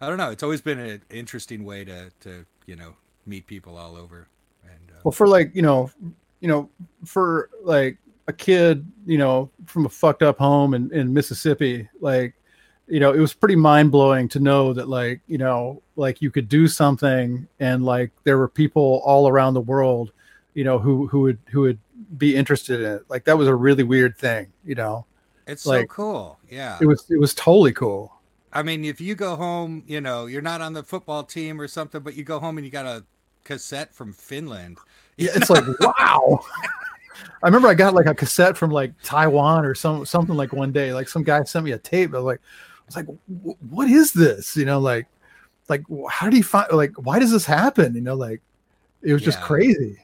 [0.00, 0.30] I don't know.
[0.30, 2.94] It's always been an interesting way to to you know
[3.26, 4.28] meet people all over.
[4.64, 5.90] And uh, well for like you know
[6.40, 6.68] you know
[7.04, 7.98] for like
[8.28, 12.34] a kid you know from a fucked up home in, in mississippi like
[12.88, 16.48] you know it was pretty mind-blowing to know that like you know like you could
[16.48, 20.12] do something and like there were people all around the world
[20.56, 21.78] you know who who would who would
[22.16, 23.02] be interested in it.
[23.08, 25.04] Like that was a really weird thing you know?
[25.46, 26.38] It's Like- so cool.
[26.50, 26.78] Yeah.
[26.80, 28.12] it was it was totally cool.
[28.52, 31.68] I mean, if you go home, you know, you're not on the football team or
[31.68, 33.04] something, but you go home and you got a
[33.44, 34.78] cassette from Finland.
[35.18, 36.40] yeah it's like wow.
[37.42, 40.72] I remember i got like a cassette from like taiwan or some something like one
[40.72, 40.94] day.
[40.94, 42.14] Like some guy sent me a tape.
[42.14, 43.06] I was like i was like
[43.70, 44.56] what is this?
[44.56, 45.06] You know like
[45.68, 47.94] like how do you find like why does this happen?
[47.94, 48.40] You know like
[49.02, 49.98] it was just crazy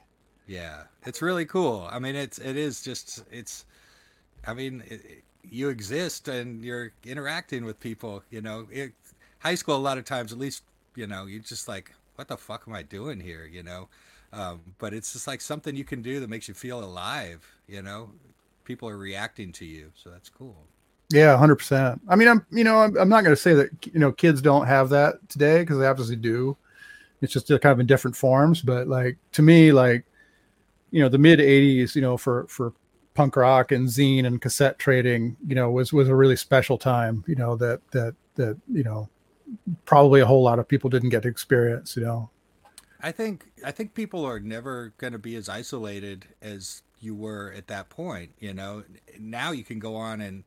[0.53, 0.83] Yeah.
[1.05, 1.87] It's really cool.
[1.91, 3.65] I mean, it's, it is just, it's,
[4.45, 8.23] I mean, it, you exist and you're interacting with people.
[8.29, 8.93] You know, it,
[9.39, 10.63] high school a lot of times, at least
[10.95, 13.45] you know, you're just like, what the fuck am I doing here?
[13.45, 13.89] You know,
[14.31, 17.45] um, but it's just like something you can do that makes you feel alive.
[17.67, 18.11] You know,
[18.63, 20.55] people are reacting to you, so that's cool.
[21.09, 22.01] Yeah, hundred percent.
[22.07, 24.41] I mean, I'm you know, I'm, I'm not going to say that you know kids
[24.41, 26.57] don't have that today because they obviously do.
[27.21, 30.05] It's just kind of in different forms, but like to me, like
[30.93, 32.71] you know, the mid '80s, you know, for for
[33.15, 37.23] punk rock and zine and cassette trading, you know, was was a really special time.
[37.27, 39.09] You know that that that you know
[39.85, 41.97] probably a whole lot of people didn't get to experience.
[41.97, 42.29] You know,
[43.01, 47.51] I think I think people are never going to be as isolated as you were
[47.57, 48.33] at that point.
[48.37, 48.83] You know,
[49.19, 50.43] now you can go on and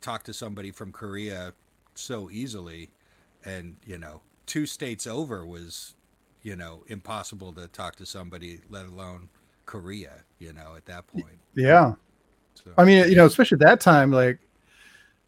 [0.00, 1.52] talk to somebody from Korea
[1.94, 2.92] so easily,
[3.44, 5.96] and you know, two states over was,
[6.40, 9.28] you know, impossible to talk to somebody, let alone
[9.66, 10.22] Korea.
[10.38, 11.38] You know, at that point.
[11.54, 11.94] Yeah.
[12.54, 12.70] So.
[12.76, 14.38] I mean, you know, especially at that time, like,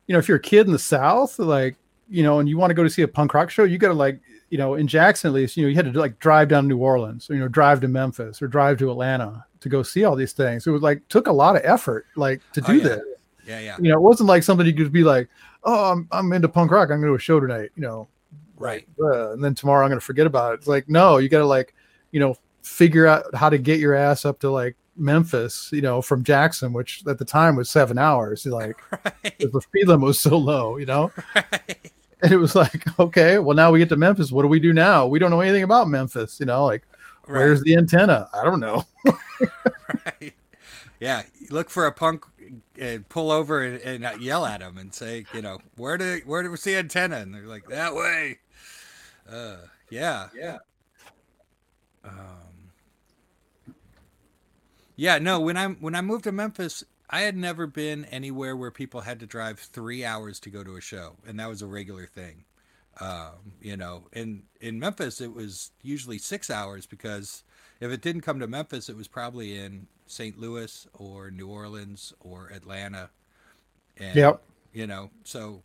[0.07, 1.77] you know, if you're a kid in the South, like,
[2.11, 3.89] you know, and you want to go to see a punk rock show, you got
[3.89, 4.21] to like,
[4.51, 6.69] you know, in Jackson at least, you know, you had to like drive down to
[6.69, 10.05] New Orleans, or, you know, drive to Memphis or drive to Atlanta to go see
[10.05, 10.67] all these things.
[10.67, 12.83] It was like took a lot of effort, like to do oh, yeah.
[12.83, 13.01] this.
[13.47, 13.77] Yeah, yeah.
[13.81, 15.29] You know, it wasn't like something you could be like,
[15.65, 16.91] oh, I'm I'm into punk rock.
[16.91, 17.71] I'm going to a show tonight.
[17.77, 18.09] You know,
[18.57, 18.87] right.
[19.01, 20.59] Uh, and then tomorrow I'm going to forget about it.
[20.59, 21.75] It's like no, you got to like,
[22.13, 22.37] you know,
[22.69, 26.73] figure out how to get your ass up to like Memphis, you know, from Jackson,
[26.73, 28.45] which at the time was seven hours.
[28.47, 29.39] Like right.
[29.39, 31.11] the speed limit was so low, you know.
[31.35, 31.93] Right.
[32.23, 34.31] And it was like, okay, well now we get to Memphis.
[34.31, 35.07] What do we do now?
[35.07, 36.65] We don't know anything about Memphis, you know.
[36.67, 36.87] Like,
[37.27, 37.39] right.
[37.39, 38.29] where's the antenna?
[38.35, 38.85] I don't know.
[40.05, 40.35] right.
[41.01, 42.25] Yeah, look for a punk,
[42.77, 46.43] and pull over and, and, yell at them and say, you know, where do where
[46.43, 47.19] do we see antenna?
[47.19, 48.39] And they're like, that way.
[49.31, 49.59] Uh,
[49.91, 50.59] yeah, yeah.
[52.05, 52.48] Um,
[54.99, 55.39] yeah, no.
[55.39, 59.21] When I when I moved to Memphis, I had never been anywhere where people had
[59.21, 62.45] to drive three hours to go to a show, and that was a regular thing.
[63.01, 67.45] Um, you know, in in Memphis, it was usually six hours because
[67.79, 70.37] if it didn't come to Memphis, it was probably in St.
[70.37, 73.09] Louis or New Orleans or Atlanta.
[73.99, 74.43] And, yep.
[74.73, 75.63] You know, so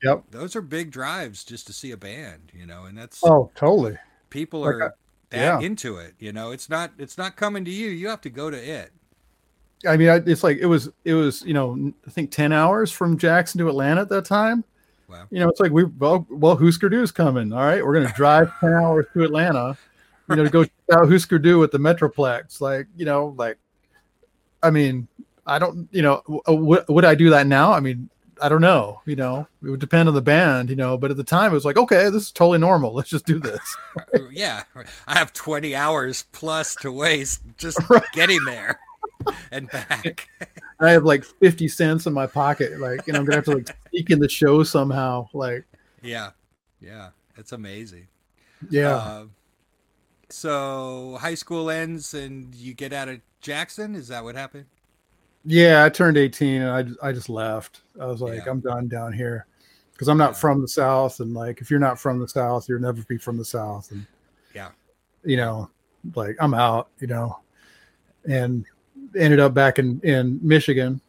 [0.00, 2.52] yep, those are big drives just to see a band.
[2.54, 3.98] You know, and that's oh, totally.
[4.30, 4.94] People like are
[5.30, 5.66] that yeah.
[5.66, 6.14] into it.
[6.18, 7.88] You know, it's not it's not coming to you.
[7.88, 8.92] You have to go to it.
[9.86, 13.18] I mean, it's like it was it was you know I think ten hours from
[13.18, 14.64] Jackson to Atlanta at that time.
[15.08, 15.26] Wow.
[15.30, 17.52] You know, it's like we well well Husker Du's coming.
[17.52, 19.76] All right, we're gonna drive ten hours to Atlanta.
[20.28, 22.60] You know, to go check out Husker Du at the Metroplex.
[22.60, 23.58] Like you know, like
[24.62, 25.06] I mean,
[25.46, 27.72] I don't you know uh, would, would I do that now?
[27.72, 30.98] I mean, I don't know, you know, it would depend on the band, you know,
[30.98, 32.92] but at the time it was like, okay, this is totally normal.
[32.92, 33.76] Let's just do this.
[34.30, 34.64] yeah.
[35.06, 38.02] I have 20 hours plus to waste just right.
[38.12, 38.78] getting there
[39.50, 40.28] and back.
[40.80, 42.78] I have like 50 cents in my pocket.
[42.78, 45.28] Like, and I'm going to have to like sneak in the show somehow.
[45.32, 45.64] Like,
[46.02, 46.30] yeah.
[46.80, 47.10] Yeah.
[47.36, 48.08] It's amazing.
[48.68, 48.96] Yeah.
[48.96, 49.24] Uh,
[50.28, 53.94] so high school ends and you get out of Jackson.
[53.94, 54.66] Is that what happened?
[55.48, 57.82] Yeah, I turned 18 and I I just left.
[58.00, 58.50] I was like, yeah.
[58.50, 59.46] I'm done down here
[59.92, 60.38] because I'm not yeah.
[60.38, 63.36] from the South, and like if you're not from the South, you'll never be from
[63.36, 63.92] the South.
[63.92, 64.04] And
[64.54, 64.70] yeah,
[65.24, 65.70] you know,
[66.16, 67.38] like I'm out, you know,
[68.28, 68.64] and
[69.16, 71.00] ended up back in in Michigan,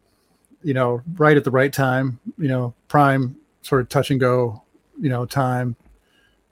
[0.62, 4.62] you know, right at the right time, you know, prime sort of touch and go,
[5.02, 5.76] you know, time.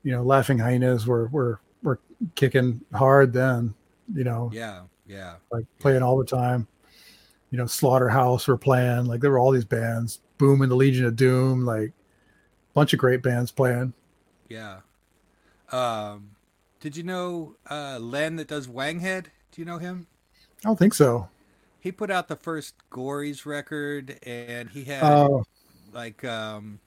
[0.02, 2.00] You know, laughing hyenas were were were
[2.34, 3.76] kicking hard then,
[4.14, 4.50] you know.
[4.54, 5.36] Yeah, yeah.
[5.52, 6.68] Like playing all the time
[7.56, 9.06] you know, Slaughterhouse were playing.
[9.06, 12.92] Like there were all these bands, Boom and the Legion of Doom, like a bunch
[12.92, 13.94] of great bands playing.
[14.50, 14.80] Yeah.
[15.72, 16.32] Um,
[16.82, 19.28] did you know uh, Len that does Wanghead?
[19.54, 20.08] Do you know him?
[20.66, 21.30] I don't think so.
[21.80, 25.44] He put out the first Gories record, and he had uh,
[25.94, 26.82] like um,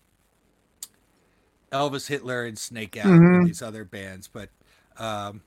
[1.72, 3.36] Elvis Hitler and Snake Out mm-hmm.
[3.36, 4.50] and these other bands, but
[4.98, 5.40] um,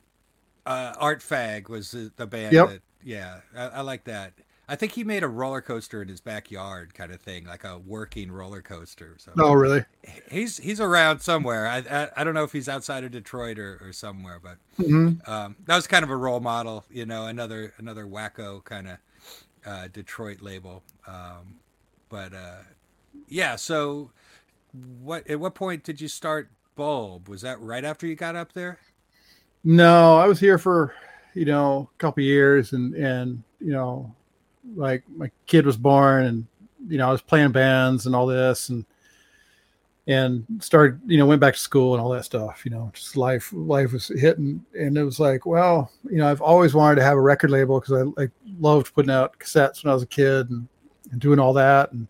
[0.65, 2.53] uh, Art Fag was the, the band.
[2.53, 2.69] Yep.
[2.69, 4.33] That, yeah, I, I like that.
[4.71, 7.77] I think he made a roller coaster in his backyard, kind of thing, like a
[7.77, 9.17] working roller coaster.
[9.17, 9.83] So oh, really?
[10.31, 11.67] He's he's around somewhere.
[11.67, 15.29] I I, I don't know if he's outside of Detroit or, or somewhere, but mm-hmm.
[15.29, 16.85] um, that was kind of a role model.
[16.89, 18.97] You know, another another wacko kind of
[19.65, 20.83] uh, Detroit label.
[21.05, 21.59] Um,
[22.07, 22.61] but uh,
[23.27, 24.11] yeah, so
[25.01, 27.27] what at what point did you start Bulb?
[27.27, 28.79] Was that right after you got up there?
[29.65, 30.93] No, I was here for
[31.33, 34.15] you know a couple years, and and you know
[34.75, 36.47] like my kid was born and
[36.87, 38.85] you know I was playing bands and all this and
[40.07, 43.15] and started you know went back to school and all that stuff you know just
[43.15, 44.65] life life was hitting.
[44.77, 47.79] And it was like well you know I've always wanted to have a record label
[47.79, 48.27] because I,
[48.59, 50.67] loved putting out cassettes when I was a kid and,
[51.11, 51.91] and doing all that.
[51.91, 52.07] And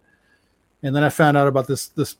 [0.83, 2.17] And then I found out about this this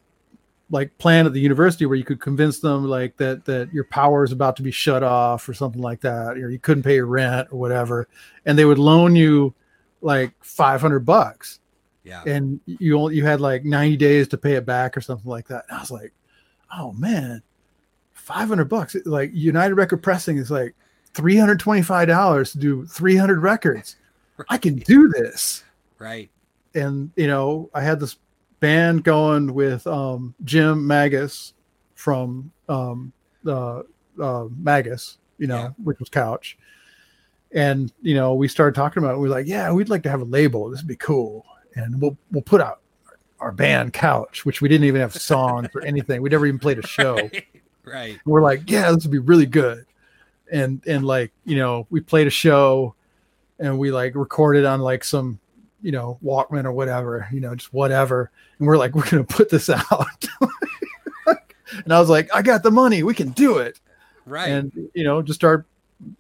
[0.72, 4.24] like plan at the university where you could convince them like that that your power
[4.24, 7.08] is about to be shut off or something like that, or you couldn't pay your
[7.08, 8.08] rent or whatever,
[8.46, 9.54] and they would loan you
[10.02, 11.60] like five hundred bucks.
[12.04, 12.24] Yeah.
[12.26, 15.48] And you only, you had like 90 days to pay it back or something like
[15.50, 15.66] that.
[15.70, 16.12] And I was like,
[16.76, 17.44] oh man,
[18.14, 18.96] 500 bucks.
[19.06, 20.74] Like United Record Pressing is like
[21.14, 23.98] $325 to do 300 records.
[24.50, 25.64] I can do this.
[26.00, 26.32] Right.
[26.74, 28.18] And, you know, I had this
[28.60, 31.54] band going with um, Jim Magas
[31.94, 33.14] from um,
[33.46, 33.84] uh,
[34.20, 35.70] uh, Magas, you know, Yeah.
[35.84, 36.58] which was Couch.
[37.54, 39.18] And, you know, we started talking about it.
[39.20, 40.70] We are like, yeah, we'd like to have a label.
[40.70, 41.46] This would be cool.
[41.76, 42.82] And we'll, we'll put out
[43.42, 46.22] our band Couch, which we didn't even have songs or anything.
[46.22, 47.16] We never even played a show
[47.84, 47.94] Right.
[47.94, 48.20] right.
[48.26, 49.86] we're like, yeah, this would be really good.
[50.52, 52.94] And and like, you know, we played a show
[53.60, 55.40] and we like recorded on like some,
[55.82, 58.32] you know, Walkman or whatever, you know, just whatever.
[58.60, 60.28] And we're like, we're gonna put this out.
[61.86, 63.80] and I was like, I got the money, we can do it.
[64.26, 64.50] Right.
[64.50, 65.66] And you know, just start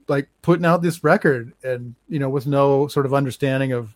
[0.07, 3.95] like putting out this record and you know, with no sort of understanding of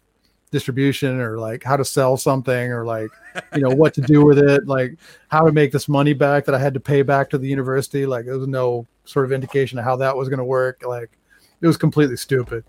[0.51, 3.09] distribution or like how to sell something or like
[3.55, 4.95] you know what to do with it like
[5.27, 8.05] how to make this money back that i had to pay back to the university
[8.05, 11.17] like there was no sort of indication of how that was going to work like
[11.59, 12.63] it was completely stupid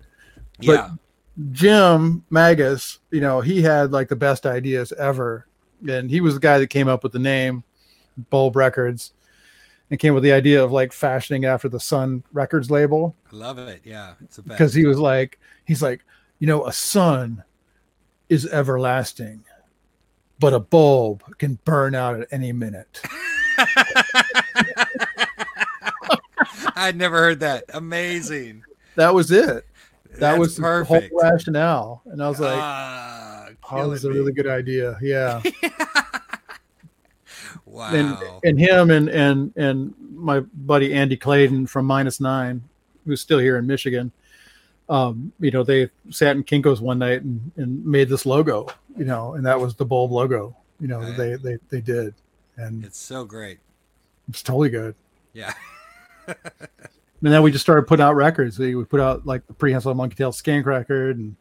[0.59, 0.91] yeah.
[1.53, 5.47] jim magas you know he had like the best ideas ever
[5.89, 7.63] and he was the guy that came up with the name
[8.31, 9.13] bulb records
[9.91, 13.59] and came with the idea of like fashioning after the sun records label I love
[13.59, 13.83] it.
[13.85, 14.15] Yeah.
[14.23, 16.05] It's because he was like he's like
[16.39, 17.43] you know a sun
[18.29, 19.45] is everlasting
[20.39, 23.01] but a bulb can burn out at any minute
[26.79, 27.65] I'd never heard that.
[27.73, 28.63] Amazing.
[28.97, 29.65] that was it
[30.11, 31.11] that That's was the perfect.
[31.13, 35.43] whole rationale and i was like Ah, oh this is a really good idea yeah
[37.77, 37.93] Wow.
[37.93, 42.63] and and him and and and my buddy andy clayton from minus nine
[43.05, 44.11] who's still here in michigan
[44.89, 49.05] um you know they sat in kinkos one night and, and made this logo you
[49.05, 51.17] know and that was the bulb logo you know Right.
[51.17, 52.15] they they they did
[52.57, 53.59] and it's so great.
[54.29, 54.95] it's totally good
[55.35, 55.53] Yeah.
[57.23, 58.59] And then we just started putting out records.
[58.59, 61.35] We, we put out like the prehensile monkey tail skink record and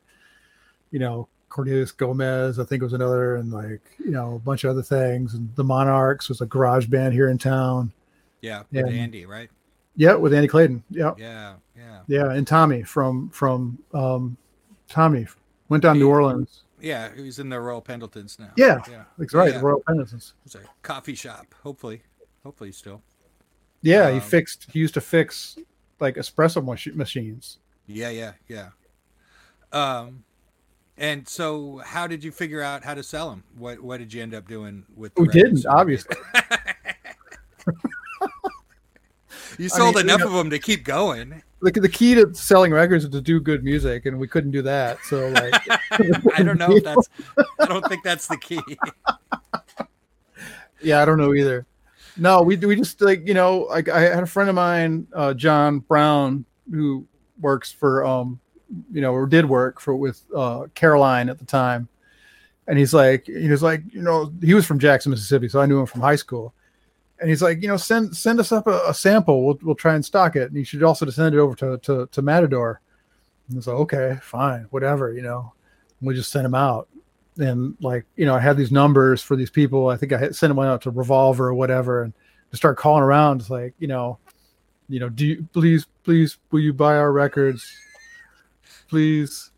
[0.90, 4.66] you know, Cornelius Gomez, I think it was another, and like, you know, a bunch
[4.66, 5.36] of other things.
[5.36, 7.94] And the Monarchs was a garage band here in town.
[8.42, 8.64] Yeah.
[8.74, 8.88] With.
[8.88, 9.50] Andy, right?
[9.96, 10.84] Yeah, with Andy Clayton.
[10.90, 11.14] Yeah.
[11.18, 11.54] Yeah.
[11.78, 12.00] Yeah.
[12.08, 12.32] Yeah.
[12.32, 14.36] And Tommy from from um
[14.90, 15.28] Tommy
[15.70, 16.10] went down to New.
[16.10, 16.64] Orleans.
[16.82, 17.10] Yeah.
[17.16, 18.52] He's in the Royal Pendletons now.
[18.58, 18.82] Yeah.
[18.92, 19.06] Yeah.
[19.18, 19.60] That's right, Yeah.
[19.60, 20.34] the Royal Pendletons.
[20.46, 21.56] It's a coffee shop.
[21.64, 22.02] Hopefully.
[22.44, 23.02] Hopefully still.
[23.82, 25.58] Yeah, he Um, fixed he used to fix
[26.02, 27.60] like espresso mach- machines.
[27.88, 28.72] Yeah, yeah, yeah.
[29.72, 30.25] Um,
[30.98, 33.44] and so how did you figure out how to sell them?
[33.58, 35.14] What What did you end up doing with?
[35.16, 35.62] The We records?
[35.62, 36.16] didn't, obviously.
[39.58, 41.42] You I sold mean, you enough know- of them to keep going.
[41.62, 44.62] the, the key to selling records is to do good music and we couldn't do
[44.64, 45.54] that so like
[46.38, 47.08] I don't know if that's.
[47.62, 48.60] I don't think that's the key.
[50.82, 51.66] yeah i don't know either
[52.18, 55.34] no we we just like you know like i had a friend of mine uh
[55.34, 57.08] john brown who
[57.40, 58.40] works for um
[58.92, 61.88] you know or did work for with uh caroline at the time.
[62.68, 65.66] And he's like he was like you know he was from jackson mississippi so i
[65.66, 66.54] knew him from high school.
[67.20, 69.46] And he's like you know send send us up a, a sample.
[69.46, 70.50] We'll, we'll try and stock it.
[70.50, 72.82] And you should also send it over to to, to matador.
[73.48, 75.54] And I was like okay fine whatever you know.
[76.02, 76.88] We just sent him out.
[77.38, 79.88] And like you know i had these numbers for these people.
[79.88, 82.04] I think i had sent one out to revolver or whatever.
[82.04, 82.14] And
[82.52, 84.18] to start calling around it's like you know
[84.88, 87.70] you know do you please please will you buy our records
[88.88, 89.52] please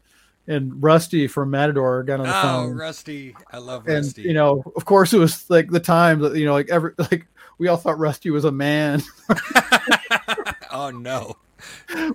[0.47, 3.35] and rusty from matador got on the Oh, phone Oh, Rusty!
[3.51, 4.21] I love and Rusty.
[4.23, 7.25] you know of course it was like the time that you know like every like
[7.57, 9.01] we all thought rusty was a man
[10.71, 11.35] oh no!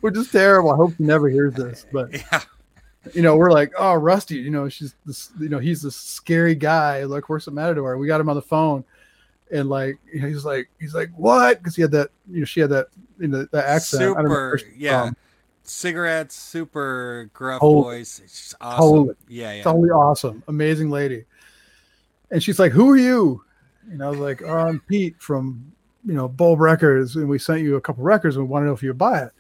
[0.01, 2.40] which is terrible i hope he never hears this but Yeah,
[3.14, 6.55] you know, we're like, oh, Rusty, you know, she's this, you know, he's this scary
[6.55, 7.03] guy.
[7.03, 7.98] Like, where's the Matador?
[7.98, 8.85] We got him on the phone,
[9.51, 11.59] and like, you know, he's like, he's like, what?
[11.59, 12.87] Because he had that, you know, she had that,
[13.18, 14.03] you know, that accent.
[14.16, 14.70] I don't know super.
[14.77, 15.16] Yeah, from.
[15.73, 17.83] Cigarettes, super gruff Totally.
[17.83, 18.21] voice.
[18.23, 18.81] It's just awesome.
[18.81, 19.15] Totally.
[19.29, 19.63] Yeah, yeah.
[19.63, 21.25] totally awesome, amazing lady.
[22.31, 23.43] And she's like, who are you?
[23.91, 25.73] And I was like, oh, I'm Pete from,
[26.07, 28.67] you know, Bulb Records, and we sent you a couple records, and we want to
[28.67, 29.33] know if you would buy it.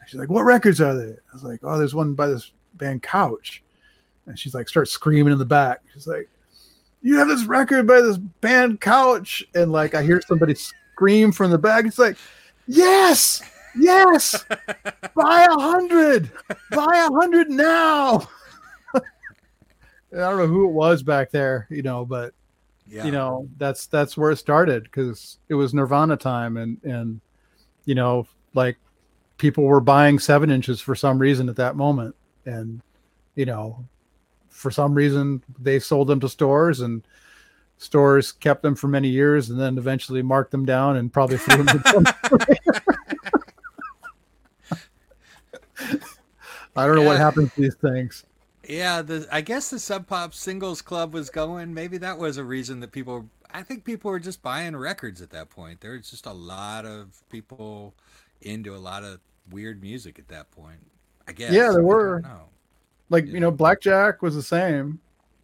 [0.00, 1.12] And she's like, what records are they?
[1.12, 3.62] I was like, oh, there's one by this band Couch.
[4.26, 5.80] And she's like, starts screaming in the back.
[5.94, 6.28] She's like,
[7.02, 9.44] you have this record by this band Couch.
[9.54, 11.84] And like, I hear somebody scream from the back.
[11.84, 12.16] It's like,
[12.66, 13.42] yes,
[13.78, 14.44] yes,
[15.14, 16.30] buy a hundred,
[16.70, 18.28] buy a hundred now.
[18.94, 19.00] I
[20.18, 22.32] don't know who it was back there, you know, but
[22.88, 23.04] yeah.
[23.04, 27.20] you know that's that's where it started because it was Nirvana time and and
[27.84, 28.76] you know like
[29.38, 32.80] people were buying seven inches for some reason at that moment and
[33.34, 33.84] you know
[34.48, 37.06] for some reason they sold them to stores and
[37.78, 41.62] stores kept them for many years and then eventually marked them down and probably threw
[41.62, 41.82] them
[46.76, 47.08] I don't know yeah.
[47.08, 48.24] what happens to these things.
[48.68, 51.72] Yeah, the I guess the Sub Pop Singles Club was going.
[51.72, 53.28] Maybe that was a reason that people.
[53.52, 55.80] I think people were just buying records at that point.
[55.80, 57.94] There was just a lot of people
[58.42, 60.80] into a lot of weird music at that point.
[61.28, 61.52] I guess.
[61.52, 62.22] Yeah, there were.
[63.08, 63.34] Like yeah.
[63.34, 64.98] you know, Blackjack was the same.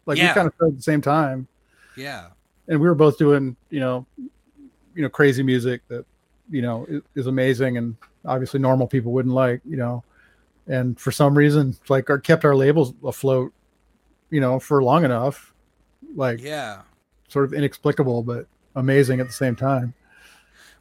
[0.05, 0.29] Like yeah.
[0.29, 1.47] we kind of started at the same time.
[1.95, 2.27] Yeah.
[2.67, 6.05] And we were both doing, you know, you know, crazy music that,
[6.49, 10.03] you know, is, is amazing and obviously normal people wouldn't like, you know
[10.67, 13.53] and for some reason like our kept our labels afloat
[14.29, 15.53] you know for long enough
[16.15, 16.81] like yeah
[17.27, 19.93] sort of inexplicable but amazing at the same time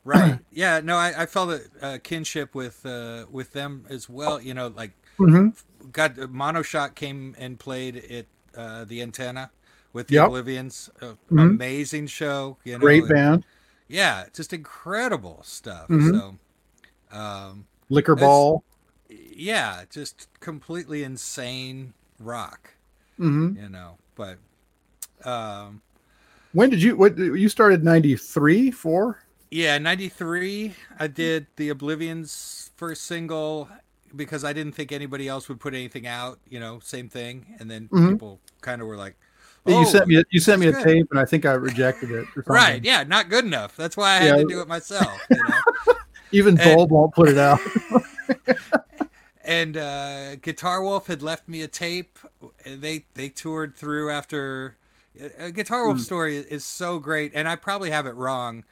[0.05, 4.41] right yeah no i, I felt a uh, kinship with uh with them as well
[4.41, 5.49] you know like mm-hmm.
[5.91, 9.51] got monoshock came and played at uh the antenna
[9.93, 10.29] with the yep.
[10.29, 11.39] oblivions uh, mm-hmm.
[11.39, 13.45] amazing show you know great band
[13.89, 16.17] yeah just incredible stuff mm-hmm.
[16.17, 16.39] so
[17.17, 18.63] um Liquorball
[19.35, 22.75] yeah, just completely insane rock.
[23.19, 23.63] Mm-hmm.
[23.63, 24.39] You know, but
[25.25, 25.83] um,
[26.53, 26.97] when did you?
[26.97, 27.85] What you started?
[27.85, 29.23] Ninety three, four.
[29.51, 30.75] Yeah, ninety three.
[30.99, 33.69] I did the Oblivion's first single
[34.15, 36.39] because I didn't think anybody else would put anything out.
[36.49, 38.13] You know, same thing, and then mm-hmm.
[38.13, 39.17] people kind of were like.
[39.65, 40.83] Oh, you sent me a, you sent me a good.
[40.83, 42.27] tape and I think I rejected it.
[42.49, 42.85] Right?
[42.85, 43.77] Yeah, not good enough.
[43.77, 44.37] That's why I had yeah.
[44.39, 45.17] to do it myself.
[45.31, 45.95] You know?
[46.33, 47.61] Even Bulb won't put it out.
[49.45, 52.19] and uh, Guitar Wolf had left me a tape.
[52.65, 54.77] They they toured through after.
[55.39, 56.03] Uh, Guitar Wolf mm.
[56.03, 58.65] story is so great, and I probably have it wrong,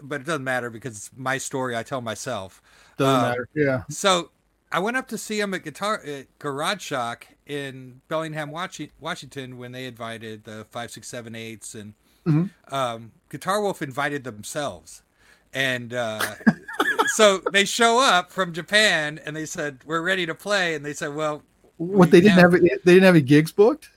[0.00, 1.76] but it doesn't matter because it's my story.
[1.76, 2.62] I tell myself.
[2.96, 3.48] Doesn't um, matter.
[3.54, 3.82] Yeah.
[3.88, 4.30] So
[4.72, 9.72] I went up to see him at Guitar at Garage Shock in Bellingham, Washington, when
[9.72, 12.74] they invited the five, six, seven, eights, and mm-hmm.
[12.74, 15.02] um, Guitar Wolf invited themselves,
[15.52, 16.34] and uh,
[17.14, 20.94] so they show up from Japan and they said we're ready to play, and they
[20.94, 21.42] said, well,
[21.76, 23.90] what they didn't have, have they didn't have any gigs booked,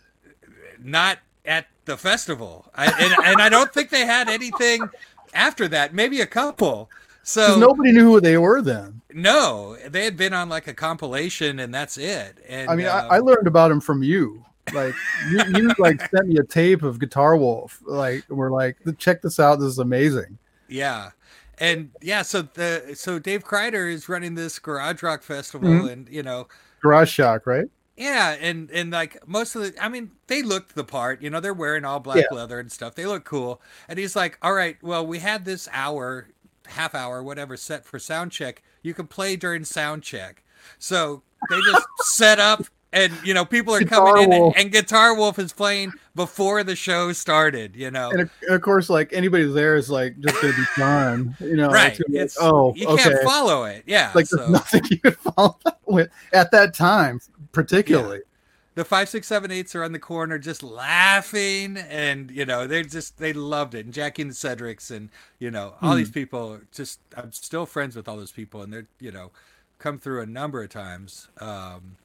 [0.81, 4.89] not at the festival, I, and, and I don't think they had anything
[5.33, 5.93] after that.
[5.93, 6.89] Maybe a couple.
[7.23, 9.01] So nobody knew who they were then.
[9.13, 12.37] No, they had been on like a compilation, and that's it.
[12.47, 14.43] And I mean, um, I, I, learned about them from you.
[14.73, 14.93] Like
[15.29, 17.81] you, you like sent me a tape of Guitar Wolf.
[17.85, 19.59] Like we're like, check this out.
[19.59, 20.37] This is amazing.
[20.67, 21.11] Yeah,
[21.57, 25.87] and yeah, so the so Dave Crider is running this garage rock festival, mm-hmm.
[25.87, 26.47] and you know,
[26.81, 27.69] Garage Shock, right?
[27.95, 31.21] Yeah, and and like most of the, I mean, they looked the part.
[31.21, 32.35] You know, they're wearing all black yeah.
[32.35, 32.95] leather and stuff.
[32.95, 33.61] They look cool.
[33.87, 36.29] And he's like, "All right, well, we had this hour,
[36.65, 38.63] half hour, whatever, set for sound check.
[38.81, 40.43] You can play during sound check."
[40.79, 42.63] So they just set up
[42.93, 46.63] and you know people are Guitar coming in and, and, Guitar Wolf is playing before
[46.63, 47.75] the show started.
[47.75, 51.35] You know, and of, course, like anybody there is like just gonna be fun.
[51.39, 51.99] You know, right?
[52.07, 53.03] It's, oh, you okay.
[53.03, 53.83] can't follow it.
[53.85, 54.37] Yeah, like so.
[54.37, 57.19] there's nothing you could follow with at that time,
[57.51, 58.17] particularly.
[58.17, 58.23] Yeah.
[58.75, 62.83] The five, six, seven, eights are on the corner just laughing, and you know they
[62.83, 63.85] just they loved it.
[63.85, 66.13] And Jackie and Cedrics, and you know all these hmm.
[66.13, 66.59] people.
[66.71, 69.31] Just I'm still friends with all those people, and they're you know
[69.77, 71.27] come through a number of times.
[71.39, 71.97] Um,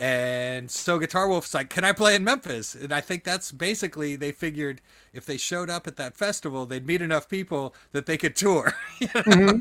[0.00, 4.16] and so Guitar Wolf's like, "Can I play in Memphis?" And I think that's basically
[4.16, 4.80] they figured
[5.12, 8.74] if they showed up at that festival, they'd meet enough people that they could tour.
[8.98, 9.22] You know?
[9.22, 9.58] mm-hmm.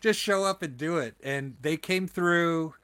[0.00, 1.16] Just show up and do it.
[1.24, 2.74] And they came through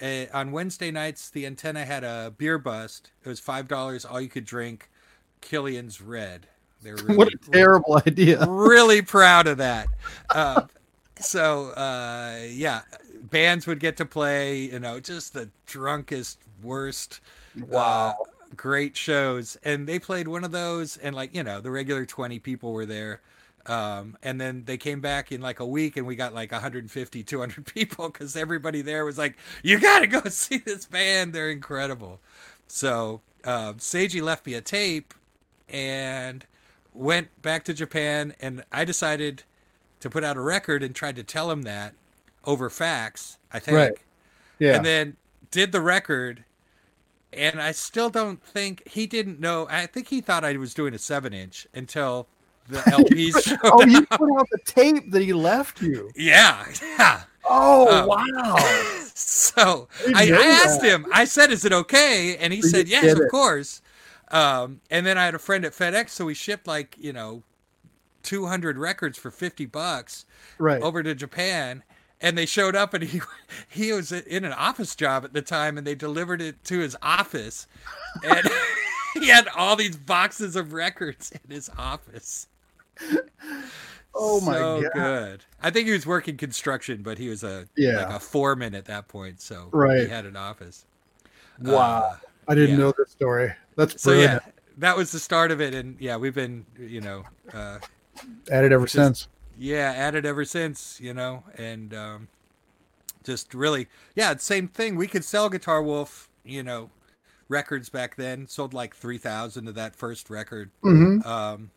[0.00, 1.30] uh, on Wednesday nights.
[1.30, 3.10] The antenna had a beer bust.
[3.24, 4.88] It was five dollars, all you could drink.
[5.40, 6.46] Killian's Red.
[6.80, 8.46] They're really, what a terrible really, idea.
[8.46, 9.88] Really proud of that.
[10.30, 10.62] Uh,
[11.18, 12.82] so uh, yeah,
[13.36, 17.20] bands would get to play, you know, just the drunkest, worst,
[17.68, 18.24] wow, uh,
[18.56, 19.58] great shows.
[19.62, 22.86] And they played one of those, and like, you know, the regular 20 people were
[22.86, 23.20] there.
[23.66, 27.22] Um, and then they came back in like a week and we got like 150
[27.24, 32.20] 200 people because everybody there was like you gotta go see this band they're incredible
[32.68, 35.14] so uh, seiji left me a tape
[35.68, 36.46] and
[36.94, 39.42] went back to japan and i decided
[39.98, 41.92] to put out a record and tried to tell him that
[42.46, 43.76] over fax, I think.
[43.76, 43.92] Right.
[44.58, 44.76] Yeah.
[44.76, 45.16] And then
[45.50, 46.44] did the record,
[47.32, 49.66] and I still don't think he didn't know.
[49.70, 52.28] I think he thought I was doing a seven inch until
[52.68, 56.10] the LPs Oh, you put out the tape that he left you.
[56.16, 56.64] Yeah.
[56.98, 57.22] Yeah.
[57.48, 58.56] Oh um, wow!
[59.18, 60.90] So I, I, asked that.
[60.90, 61.06] him.
[61.10, 63.80] I said, "Is it okay?" And he so said, "Yes, of course."
[64.30, 67.42] Um, and then I had a friend at FedEx, so we shipped like you know,
[68.22, 70.26] two hundred records for fifty bucks
[70.58, 71.82] right over to Japan.
[72.20, 73.20] And they showed up, and he
[73.68, 76.96] he was in an office job at the time, and they delivered it to his
[77.02, 77.66] office,
[78.24, 78.48] and
[79.14, 82.48] he had all these boxes of records in his office.
[84.14, 84.92] Oh my so God.
[84.94, 85.44] good.
[85.62, 87.98] I think he was working construction, but he was a Yeah.
[88.06, 90.86] like a foreman at that point, so right he had an office.
[91.60, 92.16] wow Uh,
[92.48, 92.76] i didn't yeah.
[92.76, 94.38] know this story that's so yeah,
[94.78, 97.78] that was the start of it, and yeah, we've been you know uh,
[98.50, 99.28] at it ever just- since
[99.58, 102.28] yeah at it ever since, you know, and um,
[103.24, 104.96] just really yeah, same thing.
[104.96, 106.90] We could sell Guitar Wolf, you know,
[107.48, 108.46] records back then.
[108.48, 110.70] Sold like three thousand of that first record.
[110.82, 111.70] hmm um,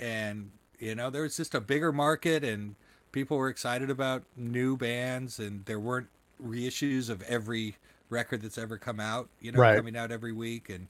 [0.00, 2.76] and you know there was just a bigger market and
[3.12, 6.08] people were excited about new bands and there weren't
[6.44, 7.76] reissues of every
[8.10, 9.74] record that's ever come out you know Right.
[9.74, 10.88] coming out every week and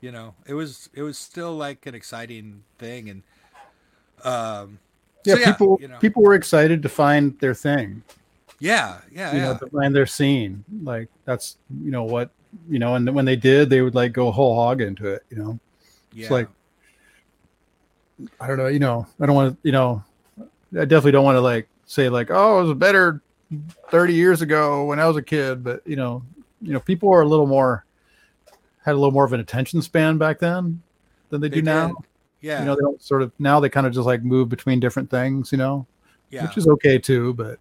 [0.00, 3.22] you know it was it was still like an exciting thing and
[4.24, 4.78] um
[5.28, 8.02] yeah, so people you know, people were excited to find their thing.
[8.60, 9.44] Yeah yeah you yeah.
[9.52, 10.64] know to find their scene.
[10.82, 12.30] Like that's you know what
[12.68, 15.36] you know and when they did they would like go whole hog into it you
[15.36, 15.58] know?
[16.12, 16.30] Yeah.
[16.30, 16.48] like-
[18.40, 20.02] I don't know, you know, I don't want to, you know,
[20.40, 23.22] I definitely don't want to like say like, oh, it was better
[23.90, 26.22] 30 years ago when I was a kid, but you know,
[26.60, 27.84] you know, people are a little more
[28.84, 30.82] had a little more of an attention span back then
[31.30, 31.94] than they, They do now.
[32.40, 34.80] Yeah You know, they don't sort of now they kind of just like move between
[34.80, 35.86] different things, you know,
[36.30, 37.58] yeah which is okay too, but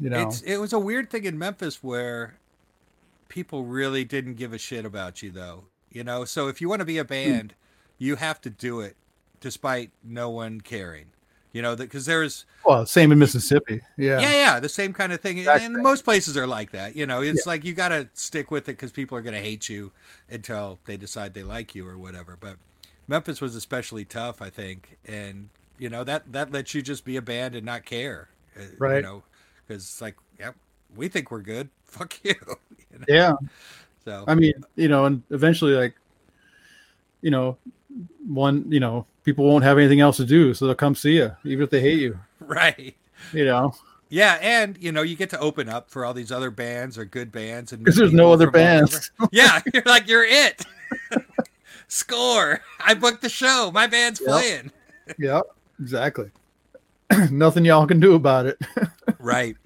[0.00, 2.38] you know, It's it was a weird thing in Memphis where
[3.28, 5.64] people really didn't give a shit about you though.
[5.90, 7.08] You know, so if you want to be a hmm.
[7.08, 7.54] band,
[7.98, 8.96] you have to do it
[9.40, 11.06] despite no one caring.
[11.52, 13.80] You know, because there's well, same in Mississippi.
[13.96, 14.20] Yeah.
[14.20, 14.32] yeah.
[14.32, 15.66] yeah, the same kind of thing, Exactly.
[15.66, 16.94] and most places are like that.
[16.94, 19.40] You know, it's like you got to stick with it because people are going to
[19.40, 19.90] hate you
[20.30, 22.36] until they decide they like you or whatever.
[22.38, 22.58] But
[23.08, 25.48] Memphis was especially tough, I think, and
[25.78, 28.62] you know that that lets you just be a band and not care, uh,
[28.96, 29.22] You know,
[29.66, 30.50] because it's like, yeah,
[30.94, 31.70] we think we're good.
[31.84, 32.34] Fuck you.
[32.92, 33.04] you know?
[33.08, 33.32] Yeah.
[34.04, 35.94] So I mean, you know, and eventually, like,
[37.22, 37.56] you know,
[38.26, 41.34] one, you know, people won't have anything else to do, so they'll come see you,
[41.44, 42.18] even if they hate you.
[42.40, 42.94] right.
[43.32, 43.74] You know,
[44.10, 47.04] Yeah, and you know you get to open up for all these other bands or
[47.04, 48.86] good bands, and because there's no other from all over.
[48.86, 49.10] bands.
[49.32, 50.64] Yeah, you're like you're it.
[51.88, 52.60] Score!
[52.80, 53.70] I booked the show.
[53.72, 54.28] My band's Yep.
[54.28, 54.72] playing.
[55.18, 55.44] yep,
[55.80, 56.30] exactly.
[57.30, 58.58] Nothing y'all can do about it.
[59.20, 59.56] Right.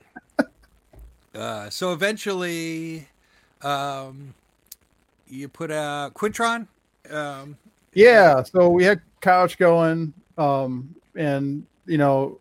[1.35, 3.07] Uh, so eventually,
[3.61, 4.33] um,
[5.29, 6.67] you put out Quintron.
[7.11, 7.59] Um,
[7.93, 8.43] yeah.
[8.43, 12.39] So we had couch going, um, and you know,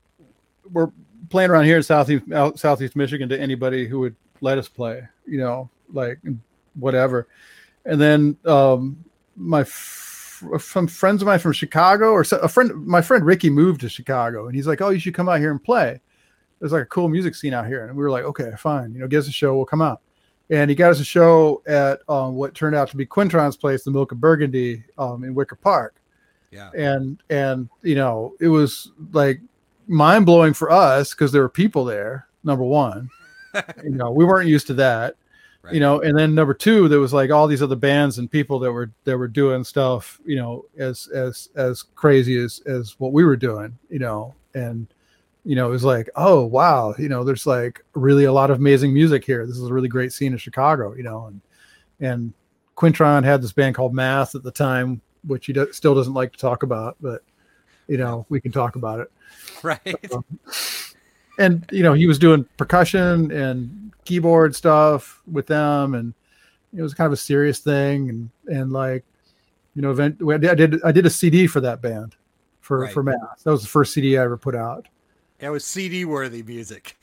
[0.71, 0.89] we're
[1.29, 2.23] playing around here in southeast
[2.55, 5.03] southeast Michigan to anybody who would let us play.
[5.27, 6.19] You know, like
[6.75, 7.27] whatever.
[7.85, 9.03] And then um,
[9.35, 13.81] my f- some friends of mine from Chicago, or a friend, my friend Ricky moved
[13.81, 16.01] to Chicago, and he's like, "Oh, you should come out here and play."
[16.59, 18.99] There's like a cool music scene out here, and we were like, "Okay, fine, you
[18.99, 20.01] know, get us a show, we'll come out."
[20.49, 23.83] And he got us a show at um, what turned out to be Quintron's place,
[23.83, 26.01] the Milk of Burgundy, um, in Wicker Park
[26.51, 26.69] yeah.
[26.75, 29.41] and and you know it was like
[29.87, 32.27] mind blowing for us because there were people there.
[32.43, 33.09] Number one,
[33.83, 35.15] you know we weren't used to that,
[35.63, 35.75] Right.
[35.75, 38.57] you know, and then number two, there was like all these other bands and people
[38.59, 43.13] that were that were doing stuff, you know, as as as crazy as as what
[43.13, 44.87] we were doing, you know, and
[45.45, 48.57] you know it was like oh wow, you know, there's like really a lot of
[48.57, 49.45] amazing music here.
[49.45, 51.41] This is a really great scene in Chicago, you know, and
[51.99, 52.33] and
[52.75, 56.31] Quintron had this band called Math at the time, which he do- still doesn't like
[56.31, 57.21] to talk about, but
[57.87, 59.11] you know we can talk about it.
[59.63, 60.11] Right.
[60.11, 60.25] Um,
[61.37, 66.13] And you know he was doing percussion and keyboard stuff with them, and
[66.75, 68.09] it was kind of a serious thing.
[68.09, 69.03] And and like
[69.75, 72.15] you know, event I did I did a CD for that band
[72.59, 72.93] for Right.
[72.93, 73.43] for Math.
[73.43, 74.87] That was the first CD I ever put out.
[75.39, 76.97] It was CD worthy music.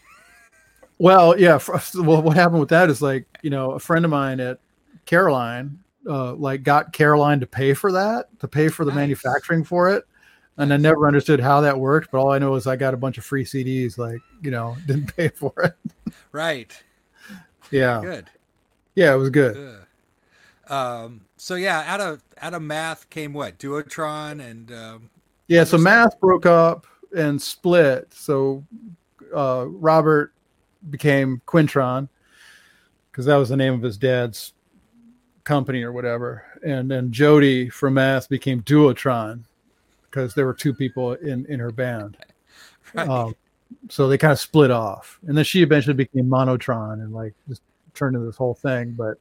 [0.98, 1.58] Well, yeah.
[1.58, 4.60] For, well, what happened with that is like you know a friend of mine at
[5.06, 8.96] Caroline, uh, like got Caroline to pay for that, to pay for the Nice.
[8.96, 10.04] manufacturing for it,
[10.58, 12.10] and I never understood how that worked.
[12.10, 14.76] But all I know is I got a bunch of free CDs, like you know,
[14.86, 16.12] didn't pay for it.
[16.32, 16.80] Right.
[17.70, 18.30] Yeah, Good.
[18.94, 19.54] yeah, it was good.
[19.54, 20.72] Good.
[20.72, 23.58] Um, so yeah, out of out of math came what?
[23.58, 25.10] Duotron and um,
[25.48, 25.78] Yeah, so.
[25.78, 26.86] Math broke up
[27.16, 28.12] and split.
[28.12, 28.64] So
[29.34, 30.32] uh, Robert
[30.90, 32.08] became Quintron
[33.10, 34.54] because that was the name of his dad's
[35.44, 36.44] company or whatever.
[36.64, 39.44] And then Jody from Math became Duotron
[40.10, 42.16] because there were two people in, in her band.
[42.94, 43.08] right.
[43.08, 43.34] Um,
[43.90, 45.18] so they kind of split off.
[45.26, 47.62] And then she eventually became Monotron and like just
[47.94, 48.92] turned into this whole thing.
[48.92, 49.18] But,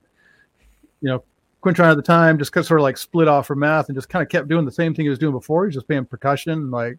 [1.02, 1.24] you know,
[1.64, 4.24] Quintron at the time just sort of like split off from math and just kind
[4.24, 5.66] of kept doing the same thing he was doing before.
[5.66, 6.98] He was just playing percussion and like,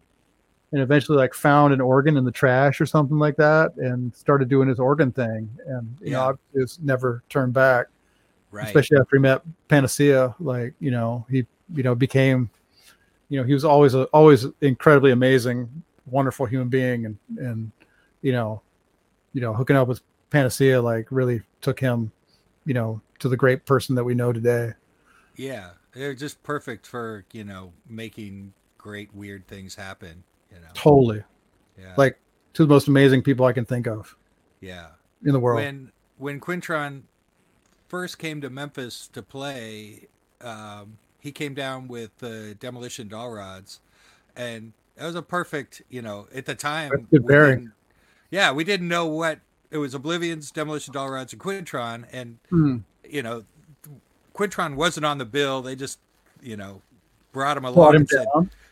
[0.71, 4.47] and eventually like found an organ in the trash or something like that and started
[4.47, 5.49] doing his organ thing.
[5.65, 6.33] And, you Yeah.
[6.53, 7.87] know, just never turned back,
[8.51, 8.67] Right.
[8.67, 10.35] especially after he met Panacea.
[10.39, 12.51] Like, you know, he, you know, became,
[13.29, 17.05] you know, he was always, a, always incredibly amazing, wonderful human being.
[17.05, 17.71] And, and,
[18.21, 18.61] you know,
[19.33, 22.11] you know, hooking up with Panacea, like really took him,
[22.65, 24.73] you know, to the great person that we know today.
[25.35, 30.23] Yeah, they're just perfect for you know making great weird things happen.
[30.51, 30.67] You know.
[30.73, 31.23] Totally.
[31.77, 31.93] Yeah.
[31.97, 32.19] Like
[32.53, 34.15] two of the most amazing people I can think of
[34.61, 34.87] yeah.
[35.25, 35.61] in the world.
[35.61, 37.03] When when Quintron
[37.87, 40.07] first came to Memphis to play,
[40.41, 43.81] um, he came down with the Demolition Doll Rods,
[44.35, 45.81] and that was a perfect.
[45.89, 47.19] You know, at the time, we
[48.31, 49.39] Yeah, we didn't know what
[49.71, 49.93] it was.
[49.93, 52.77] Oblivion's Demolition Doll Rods and Quintron, and Hmm.
[53.07, 53.43] you know,
[54.33, 55.61] Quintron wasn't on the bill.
[55.61, 55.99] They just,
[56.41, 56.81] you know,
[57.31, 58.27] brought him along Brought him and said,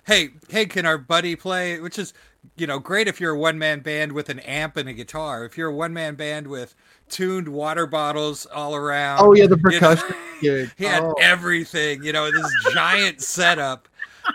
[0.06, 2.14] "Hey, hey, can our buddy play?" Which is,
[2.56, 5.45] you know, great if you're a one man band with an amp and a guitar.
[5.45, 6.76] If you're a one man band with
[7.10, 10.16] tuned water bottles all around, Oh yeah, the you know, percussion
[10.78, 11.16] he had Oh.
[11.20, 13.88] everything, you know, this giant setup.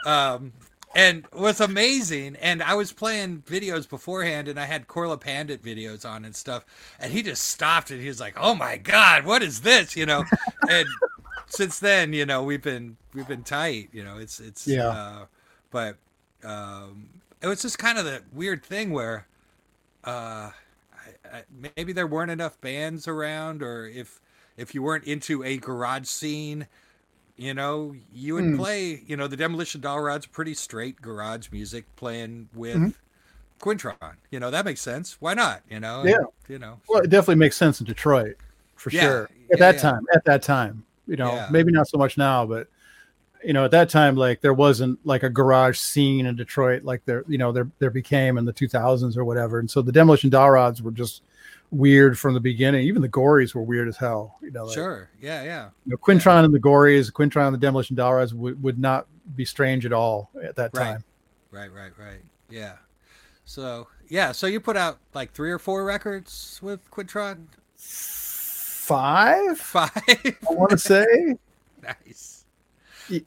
[0.07, 0.53] Um,
[0.95, 2.37] and was amazing.
[2.37, 6.67] And I was playing videos beforehand, and I had Korla Pandit videos on and stuff.
[7.01, 10.05] And he just stopped and he was like, "Oh my god, what is this?" You
[10.07, 10.25] know.
[10.69, 10.87] And
[11.47, 13.89] since then, you know, we've been we've been tight.
[13.93, 14.89] You know, it's it's Yeah.
[14.89, 15.25] Uh,
[15.71, 15.97] but
[16.45, 17.09] um,
[17.43, 19.27] it was just kind of the weird thing where,
[20.05, 20.51] uh,
[20.95, 21.43] I, I,
[21.77, 24.21] maybe there weren't enough bands around, or if
[24.57, 26.67] if you weren't into a garage scene,
[27.37, 28.57] you know, you would Hmm.
[28.59, 29.03] play.
[29.07, 32.95] You know, the Demolition Doll Rod's pretty straight garage music playing with Mhm.
[33.61, 34.17] Quintron.
[34.31, 35.17] You know, that makes sense.
[35.21, 35.63] Why not?
[35.71, 36.05] You know.
[36.05, 36.17] Yeah.
[36.17, 36.81] And, you know.
[36.89, 38.37] Well, it definitely makes sense in Detroit,
[38.77, 39.31] for Yeah, sure.
[39.35, 39.81] yeah, At that yeah.
[39.81, 41.49] time, at that time, you know, Yeah.
[41.51, 42.69] maybe not so much now, but
[43.45, 47.05] you know, at that time, like there wasn't like a garage scene in Detroit like
[47.05, 49.59] there, you know, there there became in the 2000s or whatever.
[49.59, 51.23] And so the Demolition Doll Rods were just
[51.71, 52.83] weird from the beginning.
[52.87, 54.37] Even the Gories were weird as hell.
[54.43, 55.09] You know, like, Sure.
[55.21, 55.43] Yeah.
[55.43, 55.69] Yeah.
[55.87, 59.07] you know, Quintron and the Gories, Quintron and the Demolition Doll Rods would, would not
[59.37, 60.85] be strange at all at that Right.
[60.93, 61.05] time.
[61.51, 62.21] Right, right, right.
[62.51, 62.75] Yeah.
[63.45, 67.47] So yeah, so you put out like three or four records with Quintron.
[67.77, 69.91] Five, Five.
[70.09, 71.37] I want to say.
[71.83, 72.42] nice.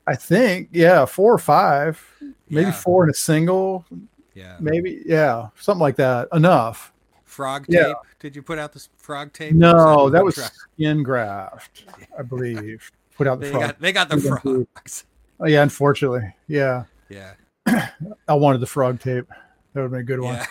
[0.08, 2.02] I think, yeah, four or five,
[2.50, 2.72] maybe Yeah.
[2.72, 3.86] four in a single,
[4.34, 4.58] Yeah.
[4.60, 6.28] maybe, yeah, something like that.
[6.34, 6.92] Enough.
[7.24, 7.88] Frog Yeah.
[7.88, 7.96] tape.
[8.20, 9.54] Did you put out the frog tape?
[9.54, 11.86] No, that was skin graft,
[12.18, 12.92] I believe.
[13.18, 13.62] Put out the They frog.
[13.64, 15.06] got they got the They got the- frogs.
[15.40, 17.34] Oh, yeah, unfortunately, yeah, Yeah.
[18.28, 19.28] I wanted the frog tape.
[19.74, 20.36] That would have been a good one.
[20.36, 20.46] Yeah.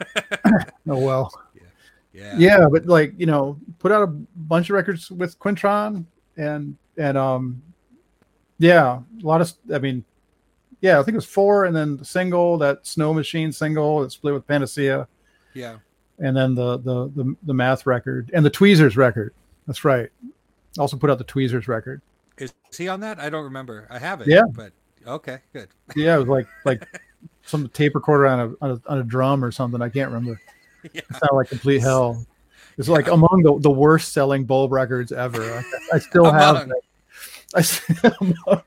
[0.88, 1.32] Oh well,
[2.12, 2.34] Yeah.
[2.38, 6.04] yeah, but like you know, put out a bunch of records with Quintron
[6.36, 7.60] and and um,
[8.58, 9.52] yeah, a lot of.
[9.72, 10.04] I mean,
[10.80, 14.12] yeah, I think it was four, and then the single that Snow Machine single that
[14.12, 15.08] split with Panacea.
[15.54, 15.78] Yeah.
[16.20, 19.34] and then the the the, the math record and the tweezers record
[19.66, 20.10] that's right
[20.78, 22.00] also put out the tweezers record
[22.36, 23.18] Is he on that?
[23.18, 23.88] I don't remember.
[23.90, 24.28] I have it.
[24.28, 24.42] Yeah.
[24.52, 24.72] But
[25.06, 25.68] okay, good.
[25.96, 26.86] yeah it was like like
[27.42, 30.40] some tape recorder on a, on a on a drum or something i can't remember
[30.92, 31.00] Yeah.
[31.10, 32.24] it sounded like complete hell
[32.76, 36.70] it's like among the, the worst selling bulb records ever i, I still have.
[37.54, 38.12] I, still,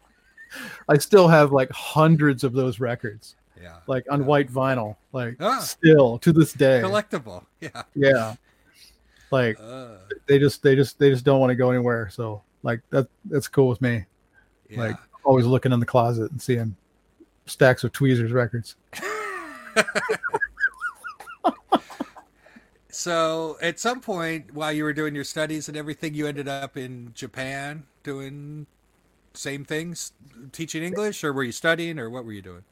[0.89, 3.77] I still have like hundreds of those records Yeah.
[3.87, 5.59] like on white vinyl like Ah.
[5.59, 7.45] still to this day Collectible.
[7.59, 7.83] Yeah.
[7.95, 8.35] yeah
[9.31, 12.09] like Uh, they just they just they just don't want to go anywhere.
[12.11, 14.05] So like that that's cool with me.
[14.69, 14.79] yeah.
[14.79, 16.75] Like always looking in the closet and seeing
[17.45, 18.75] stacks of tweezers records.
[22.91, 26.77] So at some point while you were doing your studies and everything, you ended up
[26.77, 28.67] in Japan doing
[29.33, 30.11] same things,
[30.51, 32.63] teaching English, or were you studying, or what were you doing?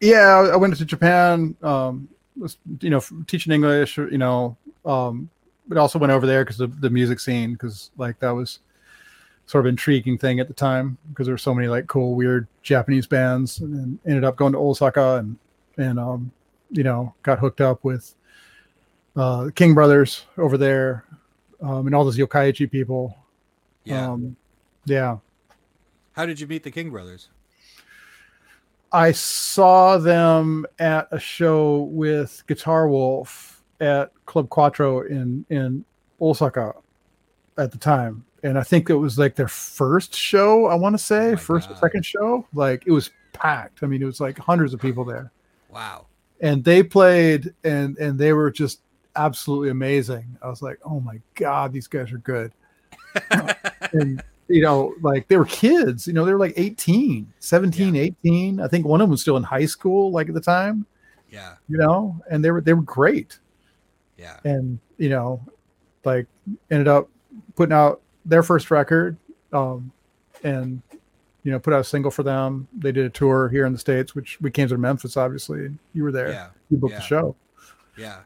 [0.00, 1.56] Yeah, I went to Japan.
[1.62, 3.96] Um, was you know teaching English.
[3.96, 5.30] You know, um,
[5.68, 7.52] but also went over there because of the music scene.
[7.52, 8.58] Because like that was
[9.46, 12.48] sort of intriguing thing at the time because there were so many like cool weird
[12.62, 15.36] Japanese bands, and ended up going to Osaka and
[15.76, 16.32] and um,
[16.70, 18.14] you know got hooked up with
[19.16, 21.04] uh, the King Brothers over there,
[21.60, 23.16] um, and all those Yokkaichi people.
[23.84, 24.10] Yeah.
[24.10, 24.36] Um,
[24.84, 25.18] yeah.
[26.12, 27.28] How did you meet the King Brothers?
[28.92, 35.84] I saw them at a show with Guitar Wolf at Club Quattro in in
[36.20, 36.74] Osaka
[37.58, 40.66] at the time, and I think it was like their first show.
[40.66, 41.80] I want to say Oh first or God.
[41.80, 42.46] second show.
[42.52, 43.82] Like it was packed.
[43.82, 45.32] I mean, it was like hundreds of people there,
[45.70, 46.06] Wow.
[46.40, 48.82] and they played, and and they were just
[49.16, 50.36] absolutely amazing.
[50.42, 52.52] I was like, oh my god, these guys are good.
[53.92, 58.60] and you know, like they were kids, you know, they were like 18, 17, 18.
[58.60, 60.86] I think one of them was still in high school, like at the time,
[61.30, 61.54] Yeah.
[61.68, 63.38] you know, and they were, they were great.
[64.18, 64.38] Yeah.
[64.44, 65.40] And, you know,
[66.04, 66.26] like
[66.70, 67.08] ended up
[67.56, 69.16] putting out their first record,
[69.52, 69.90] um,
[70.44, 70.82] and,
[71.44, 72.68] you know, put out a single for them.
[72.76, 75.70] They did a tour here in the States, which we came to Memphis, obviously.
[75.94, 76.30] You were there.
[76.30, 76.48] Yeah.
[76.68, 76.98] You booked yeah.
[76.98, 77.36] the show.
[77.96, 78.18] Yeah.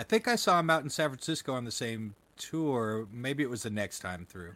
[0.00, 3.06] I think I saw him out in San Francisco on the same tour.
[3.12, 4.54] Maybe it was the next time through.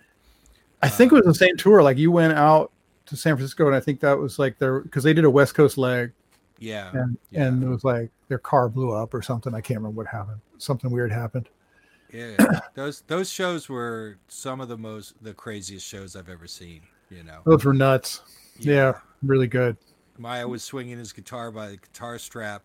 [0.83, 1.83] I think it um, was the same tour.
[1.83, 2.73] Like you went out
[3.05, 5.55] to San Francisco, and I think that was like their because they did a West
[5.55, 6.13] Coast leg,
[6.59, 6.91] Yeah.
[6.95, 7.45] and yeah.
[7.45, 9.55] and it was like their car blew up or something.
[9.55, 10.41] I can't remember what happened.
[10.57, 11.51] Something weird happened.
[12.11, 12.37] Yeah.
[12.75, 16.81] those those shows were some of the most the craziest shows I've ever seen,
[17.11, 17.41] you know.
[17.45, 18.23] Those were nuts.
[18.59, 19.77] Yeah, really good.
[20.17, 22.63] Maya was swinging his guitar by the guitar strap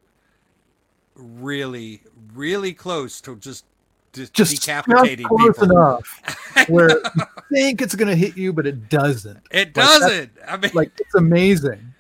[1.20, 2.02] really
[2.34, 3.66] really close to just
[4.14, 5.72] just, Just decapitating just close people.
[5.78, 6.22] enough
[6.68, 7.02] where you
[7.52, 9.38] think it's gonna hit you, but it doesn't.
[9.52, 10.32] It Like, doesn't.
[10.48, 11.94] I mean, Like it's amazing.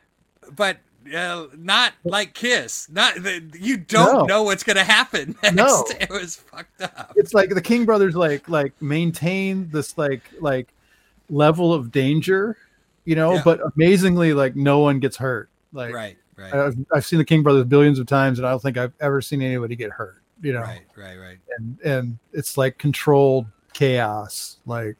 [0.56, 0.78] but
[1.16, 2.90] uh, not like Kiss.
[2.90, 4.26] Not the, you don't No.
[4.26, 5.56] know what's gonna happen next.
[5.56, 5.86] No.
[6.00, 7.14] It was fucked up.
[7.16, 10.68] It's like the King brothers like like maintain this like like
[11.30, 12.58] level of danger,
[13.06, 13.42] you know, Yeah.
[13.46, 15.48] but amazingly like no one gets hurt.
[15.74, 18.62] Like Right, right, I've, I've seen the King brothers billions of times, and I don't
[18.62, 20.22] think I've ever seen anybody get hurt.
[20.42, 21.38] You know, right, right, right.
[21.58, 24.58] and and it's like controlled chaos.
[24.66, 24.96] Like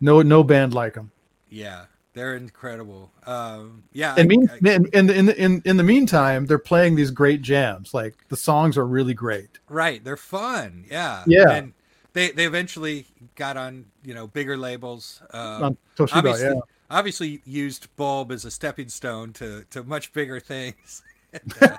[0.00, 1.10] no no band like them.
[1.48, 3.10] Yeah, they're incredible.
[3.26, 7.10] Um, yeah, And mean, I- in, in in in in the meantime, they're playing these
[7.10, 7.92] great jams.
[7.92, 9.58] Like the songs are really great.
[9.68, 10.84] right, they're fun.
[10.90, 11.50] Yeah, Yeah.
[11.50, 11.72] and
[12.12, 15.22] they they eventually got on you know bigger labels.
[15.32, 16.60] Um, on Toshiba, obviously, yeah.
[16.90, 21.02] Obviously used Bulb as a stepping stone to to much bigger things.
[21.32, 21.76] And, uh,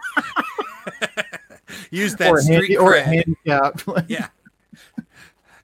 [1.91, 3.81] used that or a street handy, or handicap.
[4.07, 4.27] yeah,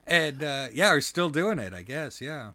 [0.06, 1.72] and uh, yeah, are still doing it.
[1.72, 2.20] I guess.
[2.20, 2.52] Yeah.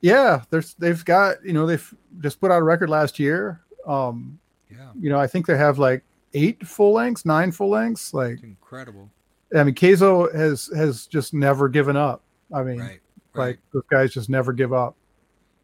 [0.00, 3.60] yeah, there's they've got you know they've just put out a record last year.
[3.86, 4.38] Um,
[4.70, 6.02] Yeah, you know I think they have like
[6.34, 8.12] eight full lengths, nine full lengths.
[8.12, 9.08] Like incredible.
[9.54, 12.22] I mean, Keizo has has just never given up.
[12.52, 13.00] I mean, Right.
[13.34, 14.96] like those guys just never give up.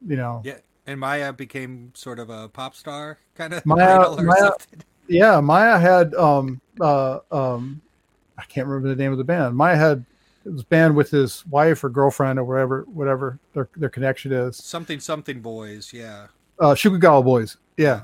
[0.06, 4.50] You know, Yeah, and Maya became sort of a pop star kind of Maya- Maya-
[5.08, 5.40] yeah.
[5.40, 7.80] Maya had um uh um
[8.36, 9.56] I can't remember the name of the band.
[9.56, 10.04] Maya had
[10.44, 14.56] this band with his wife or girlfriend or whatever whatever their their connection is.
[14.56, 15.92] Something something boys.
[15.92, 16.28] Yeah.
[16.60, 17.56] uh Shukugawa Boys.
[17.76, 18.02] Yeah.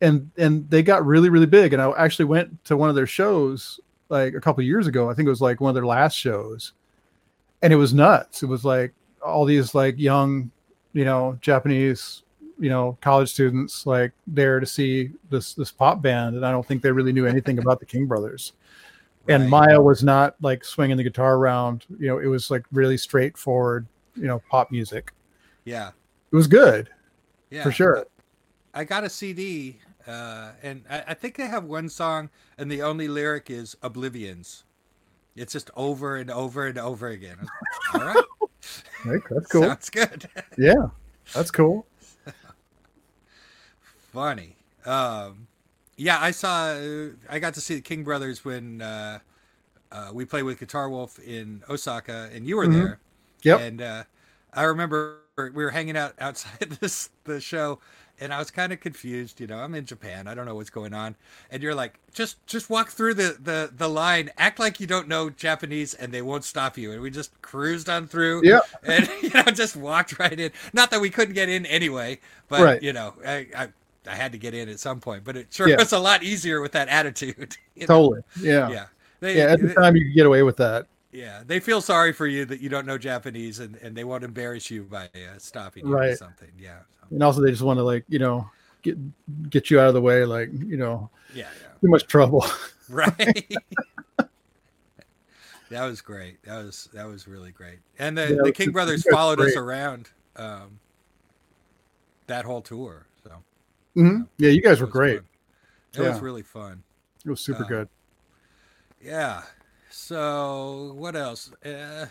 [0.00, 3.06] And and they got really really big and I actually went to one of their
[3.06, 5.10] shows like a couple years ago.
[5.10, 6.72] I think it was like one of their last shows.
[7.62, 8.42] And it was nuts.
[8.42, 8.92] It was like
[9.22, 10.50] all these like young,
[10.92, 12.22] you know, Japanese,
[12.58, 16.66] you know, college students like there to see this this pop band and I don't
[16.66, 18.52] think they really knew anything about the King Brothers.
[19.28, 22.96] And Maya was not like swinging the guitar around, you know, it was like really
[22.96, 23.86] straightforward,
[24.16, 25.12] you know, pop music.
[25.66, 25.90] Yeah.
[26.32, 26.88] It was good
[27.50, 27.62] Yeah.
[27.62, 28.06] for sure.
[28.74, 32.82] I got a CD, uh, and I, I think they have one song, and the
[32.82, 34.64] only lyric is "Oblivions."
[35.36, 37.38] It's just over and over and over again.
[37.94, 38.24] All right,
[39.04, 39.62] That's cool.
[39.62, 40.28] sounds good.
[40.58, 40.88] Yeah,
[41.34, 41.86] that's cool.
[44.12, 44.56] Funny.
[44.84, 45.46] Um,
[45.96, 46.68] yeah, I saw.
[46.70, 49.18] uh, I got to see the King Brothers when uh,
[49.92, 52.72] uh, we played with Guitar Wolf in Osaka, and you were Mhm.
[52.72, 52.98] there.
[53.42, 53.60] Yep.
[53.60, 54.04] And uh,
[54.52, 57.80] I remember we were hanging out outside this the show,
[58.20, 59.40] and I was kind of confused.
[59.40, 60.26] You know, I'm in Japan.
[60.26, 61.14] I don't know what's going on.
[61.50, 65.08] And you're like, just just walk through the the the line, act like you don't
[65.08, 66.92] know Japanese, and they won't stop you.
[66.92, 68.42] And we just cruised on through.
[68.44, 68.60] Yeah.
[68.84, 70.50] And you know, just walked right in.
[70.72, 72.82] Not that we couldn't get in anyway, but Right.
[72.82, 73.46] you know, I.
[73.56, 73.68] I
[74.06, 75.76] I had to get in at some point, but it sure Yeah.
[75.76, 77.56] was a lot easier with that attitude.
[77.74, 77.86] you know?
[77.88, 78.20] Totally.
[78.40, 78.70] Yeah.
[78.70, 78.86] Yeah.
[79.20, 79.44] They, Yeah.
[79.52, 80.86] At the they- time, you could get away with that.
[81.12, 84.24] Yeah, they feel sorry for you that you don't know Japanese, and, and they won't
[84.24, 86.50] embarrass you by uh, stopping you or something.
[86.58, 88.48] Yeah, so, And also, they just want to like you know
[88.82, 88.96] get
[89.50, 90.24] get you out of the way.
[90.24, 91.48] Like you know, yeah,
[91.80, 92.44] too much trouble.
[92.88, 93.54] right.
[95.70, 96.42] that was great.
[96.44, 97.78] That was that was really great.
[97.98, 100.78] And the, Yeah, the King Brothers followed us around um,
[102.26, 103.06] that whole tour.
[103.24, 103.32] So
[103.96, 104.28] Mhm.
[104.36, 105.18] Yeah, you guys were great.
[105.18, 105.26] fun.
[105.94, 106.82] It was really fun.
[107.24, 107.88] It was super Uh, good.
[109.02, 109.42] Yeah.
[110.08, 111.50] So what else?
[111.62, 112.06] Uh,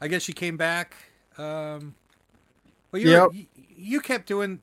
[0.00, 0.96] I guess you came back.
[1.38, 1.94] Um,
[2.90, 3.28] well, you, Yep.
[3.34, 4.58] you you kept doing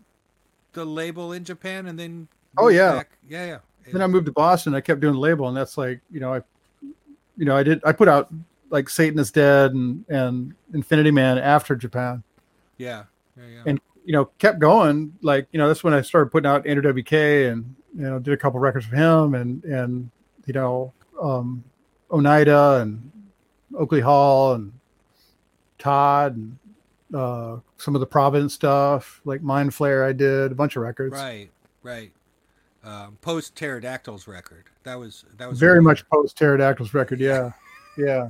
[0.74, 2.91] the label in Japan, and then Oh, yeah.
[2.97, 3.11] back.
[3.30, 3.57] yeah, yeah.
[3.93, 4.76] Then I moved to Boston.
[4.76, 6.41] I kept doing the label, and that's like you know I,
[7.38, 8.28] you know I did I put out
[8.70, 12.22] like Satan is Dead and and Infinity Man after Japan.
[12.78, 13.03] yeah,
[13.38, 13.63] yeah, yeah.
[13.65, 15.13] And- you know, kept going.
[15.22, 17.11] Like, you know, that's when I started putting out Andrew WK
[17.51, 20.09] and, you know, did a couple records for him and, and,
[20.45, 21.61] you know, um,
[22.12, 23.12] Oneida and
[23.76, 24.74] Oakley Hall and
[25.78, 26.58] Todd and
[27.14, 30.05] uh, some of the Providence stuff, like Mindflayer.
[30.05, 31.14] I did a bunch of records.
[31.14, 31.49] Right,
[31.84, 32.12] right.
[32.84, 34.66] Um, post Pterodactyls record.
[34.84, 37.20] That was that was Very much post Pterodactyls record.
[37.20, 37.51] Yeah,
[37.97, 38.30] yeah,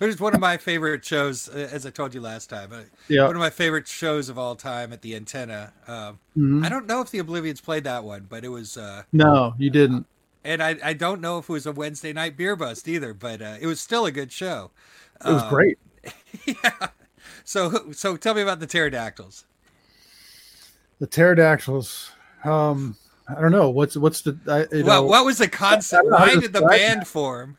[0.00, 2.72] It was one of my favorite shows, uh, as I told you last time.
[3.08, 3.26] Yeah.
[3.26, 5.72] One of my favorite shows of all time at the Antenna.
[5.86, 6.64] Um, Mhm.
[6.64, 9.70] I don't know if the Oblivions played that one, but it was, uh, No, you
[9.70, 10.06] didn't.
[10.44, 13.40] And I, I don't know if it was a Wednesday night beer bust either, but
[13.40, 14.70] uh, it was still a good show.
[15.24, 15.78] It was Um, great.
[16.44, 16.88] yeah.
[17.44, 19.44] So so tell me about the pterodactyls.
[20.98, 22.10] The pterodactyls.
[22.44, 24.38] Um, I don't know what's what's the.
[24.46, 26.00] I, Well, know, what was the concept?
[26.00, 27.58] I don't know how Why did the band form?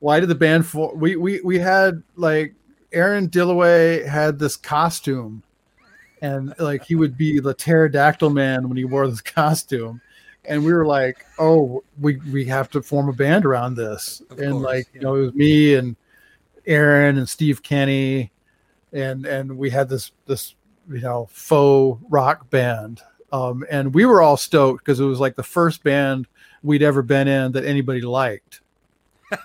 [0.00, 0.98] why did the band form?
[0.98, 2.54] we we we had like
[2.92, 5.42] Aaron Dilloway had this costume
[6.22, 10.00] and like he would be the pterodactyl man when he wore this costume
[10.50, 14.20] and we were like oh we we have to form a band around this.
[14.30, 15.00] Of and course, like yeah.
[15.00, 15.96] you know it was me and
[16.66, 18.32] Aaron and Steve Kenny.
[18.92, 20.56] And and we had this this
[20.90, 23.00] you know faux rock band.
[23.32, 26.26] Um and we were all stoked because it was like the first band
[26.62, 28.60] we'd ever been in that anybody liked.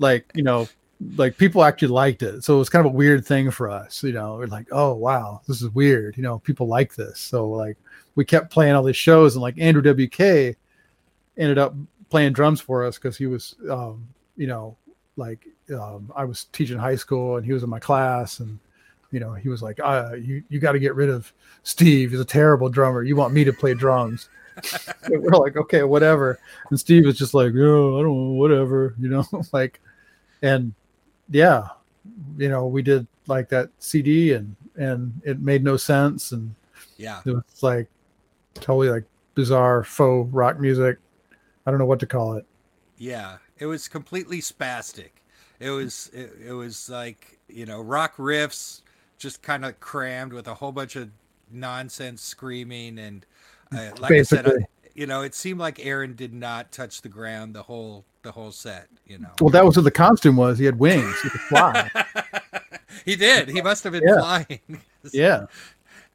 [0.00, 0.68] Like you know
[1.16, 2.44] like people actually liked it.
[2.44, 4.94] So it was kind of a weird thing for us you know we're like oh
[4.94, 6.16] wow this is weird.
[6.16, 7.18] You know people like this.
[7.18, 7.76] So like
[8.18, 10.56] we kept playing all these shows and like andrew wk
[11.36, 11.72] ended up
[12.10, 14.04] playing drums for us because he was um
[14.36, 14.76] you know
[15.16, 18.58] like um, i was teaching high school and he was in my class and
[19.12, 22.10] you know he was like uh, you you got to get rid of steve.
[22.10, 23.02] He's a terrible drummer.
[23.04, 24.28] You want me to play drums.
[25.08, 26.40] We're like okay whatever.
[26.70, 29.80] And steve was just like oh i don't know whatever you know like
[30.42, 30.74] and
[31.30, 31.68] yeah
[32.36, 36.52] you know we did like that cd and and it made no sense and
[36.96, 37.20] Yeah.
[37.24, 37.86] it was like
[38.60, 39.04] totally like
[39.34, 40.98] bizarre faux rock music
[41.66, 42.46] i don't know what to call it
[42.96, 45.10] Yeah, it was completely spastic.
[45.60, 48.82] It was it, it was like you know rock riffs,
[49.18, 51.10] just kind of crammed with a whole bunch of
[51.50, 53.24] nonsense screaming and
[53.74, 54.52] uh, like I said, I,
[54.94, 58.52] you know, it seemed like Aaron did not touch the ground the whole the whole
[58.52, 58.88] set.
[59.06, 61.90] You know, well that was what the costume was he had wings he could fly
[63.04, 63.48] he did.
[63.48, 64.14] He must have been Yeah.
[64.14, 64.60] flying.
[65.12, 65.46] yeah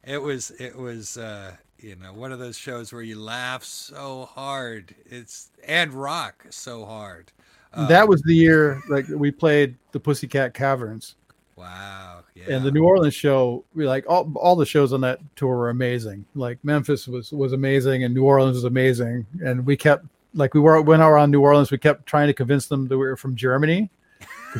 [0.04, 4.26] It was it was uh you know one of those shows where you laugh so
[4.34, 4.94] hard.
[5.06, 7.30] It's and rock so hard.
[7.72, 11.16] Um, that was the year like we played the pussycat caverns
[11.56, 12.22] wow.
[12.34, 12.56] Yeah.
[12.56, 15.70] and the New Orleans show, we like all, all the shows on that tour were
[15.70, 16.24] amazing.
[16.34, 19.26] Like Memphis was was amazing, and New Orleans was amazing.
[19.44, 20.04] And we kept
[20.34, 22.88] like we were when we were on New Orleans, we kept trying to convince them
[22.88, 23.90] that we were from Germany.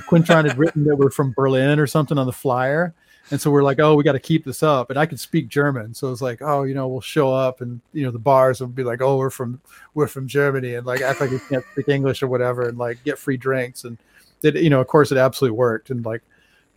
[0.09, 2.95] Quintron had written that we're from Berlin or something on the flyer,
[3.31, 4.91] and so we're like, oh, we got to keep this up.
[4.91, 7.81] And I could speak German, so it's like, oh, you know, we'll show up, and
[7.93, 9.61] you know, the bars would be like, oh, we're from
[9.95, 13.03] we're from Germany, and like act like we can't speak English or whatever, and like
[13.05, 13.99] get free drinks, and
[14.43, 16.23] it, you know, of course, it absolutely worked, and like.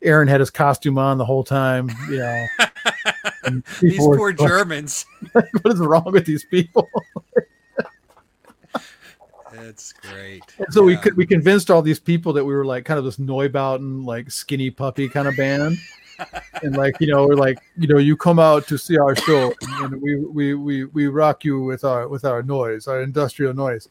[0.04, 2.46] Aaron had his costume on the whole time, you know.
[3.82, 5.08] These poor like, Germans.
[5.32, 6.88] what is wrong with these people?
[9.52, 10.44] That's great.
[10.60, 13.06] And so we could we convinced all these people that we were like kind of
[13.06, 15.78] this Neubauten, like skinny puppy kind of band.
[16.64, 19.54] And like, you know, we're like, you know, you come out to see our show
[19.62, 23.90] and we we we we rock you with our with our noise, our industrial noise.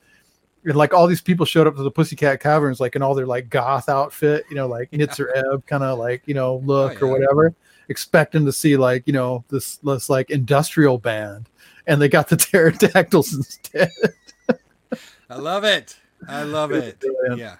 [0.64, 3.26] And like all these people showed up to the Pussycat Caverns like in all their
[3.26, 7.06] like goth outfit, you know, like Nitzer Ebb kind of like, you know, look oh,
[7.06, 7.12] or yeah.
[7.12, 7.54] whatever,
[7.88, 11.48] expecting to see like, you know, this this like industrial band.
[11.86, 13.90] And they got the pterodactyls instead.
[15.30, 15.96] I love it.
[16.28, 17.02] I love it.
[17.36, 17.56] Yeah.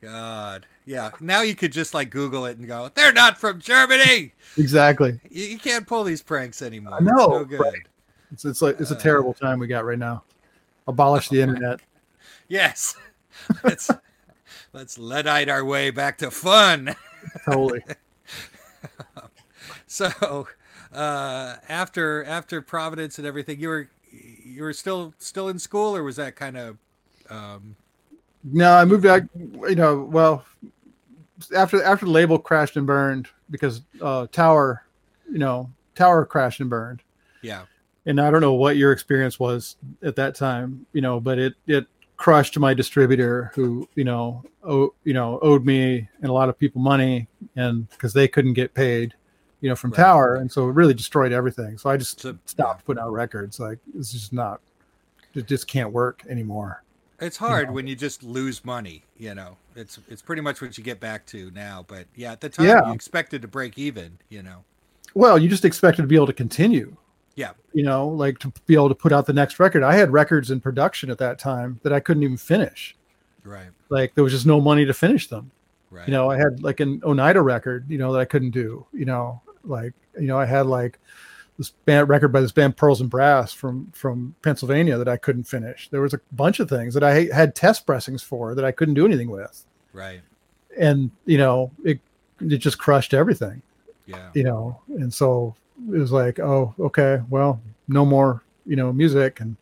[0.00, 0.66] God.
[0.86, 1.10] Yeah.
[1.20, 4.32] Now you could just like Google it and go, they're not from Germany.
[4.56, 5.20] exactly.
[5.28, 7.00] You, you can't pull these pranks anymore.
[7.00, 7.60] Know, It's no good.
[7.60, 7.86] right.
[8.32, 10.22] It's, it's like it's a Uh, terrible time we got right now.
[10.88, 11.80] Abolish the internet.
[12.48, 12.94] Yes.
[13.64, 13.90] Let's
[14.72, 16.94] let's Luddite our way back to fun.
[17.44, 17.82] Totally.
[19.86, 20.48] So
[20.92, 26.02] uh after after Providence and everything, you were you were still still in school or
[26.02, 26.78] was that kind of
[27.28, 27.76] um
[28.44, 29.22] No, I moved out.
[29.34, 30.44] You know, well,
[31.54, 34.84] after after the label crashed and burned because uh, Tower,
[35.30, 37.02] you know, Tower crashed and burned.
[37.42, 37.64] yeah.
[38.08, 41.54] And I don't know what your experience was at that time, you know, but it
[41.66, 46.48] it crushed my distributor, who you know, o- you know, owed me and a lot
[46.48, 47.26] of people money,
[47.56, 49.12] and because they couldn't get paid,
[49.60, 49.96] you know, from Right.
[49.96, 51.78] Tower, and so it really destroyed everything.
[51.78, 53.58] So I just So stopped putting out records.
[53.58, 54.60] Like it's just not,
[55.34, 56.84] it just can't work anymore.
[57.20, 57.74] It's hard know.
[57.74, 59.56] when you just lose money, you know.
[59.74, 62.66] It's it's pretty much what you get back to now, but yeah, at the time
[62.66, 62.86] Yeah.
[62.88, 64.64] you expected to break even, you know.
[65.14, 66.96] Well, you just expected to be able to continue.
[67.34, 67.52] Yeah.
[67.72, 69.82] You know, like to be able to put out the next record.
[69.82, 72.96] I had records in production at that time that I couldn't even finish.
[73.44, 73.68] Right.
[73.88, 75.50] Like there was just no money to finish them.
[75.90, 76.08] Right.
[76.08, 78.86] You know, I had like an Oneida record, you know, that I couldn't do.
[78.92, 80.98] You know, like you know, I had like
[81.58, 85.44] this band record by this band Pearls and Brass from from Pennsylvania that I couldn't
[85.44, 85.88] finish.
[85.90, 88.94] There was a bunch of things that I had test pressings for that I couldn't
[88.94, 90.20] do anything with, Right.
[90.78, 92.00] and you know, it
[92.40, 93.62] it just crushed everything.
[94.06, 94.30] Yeah.
[94.34, 95.54] You know, and so
[95.92, 99.56] it was like, oh, okay, well, no more, you know, music, and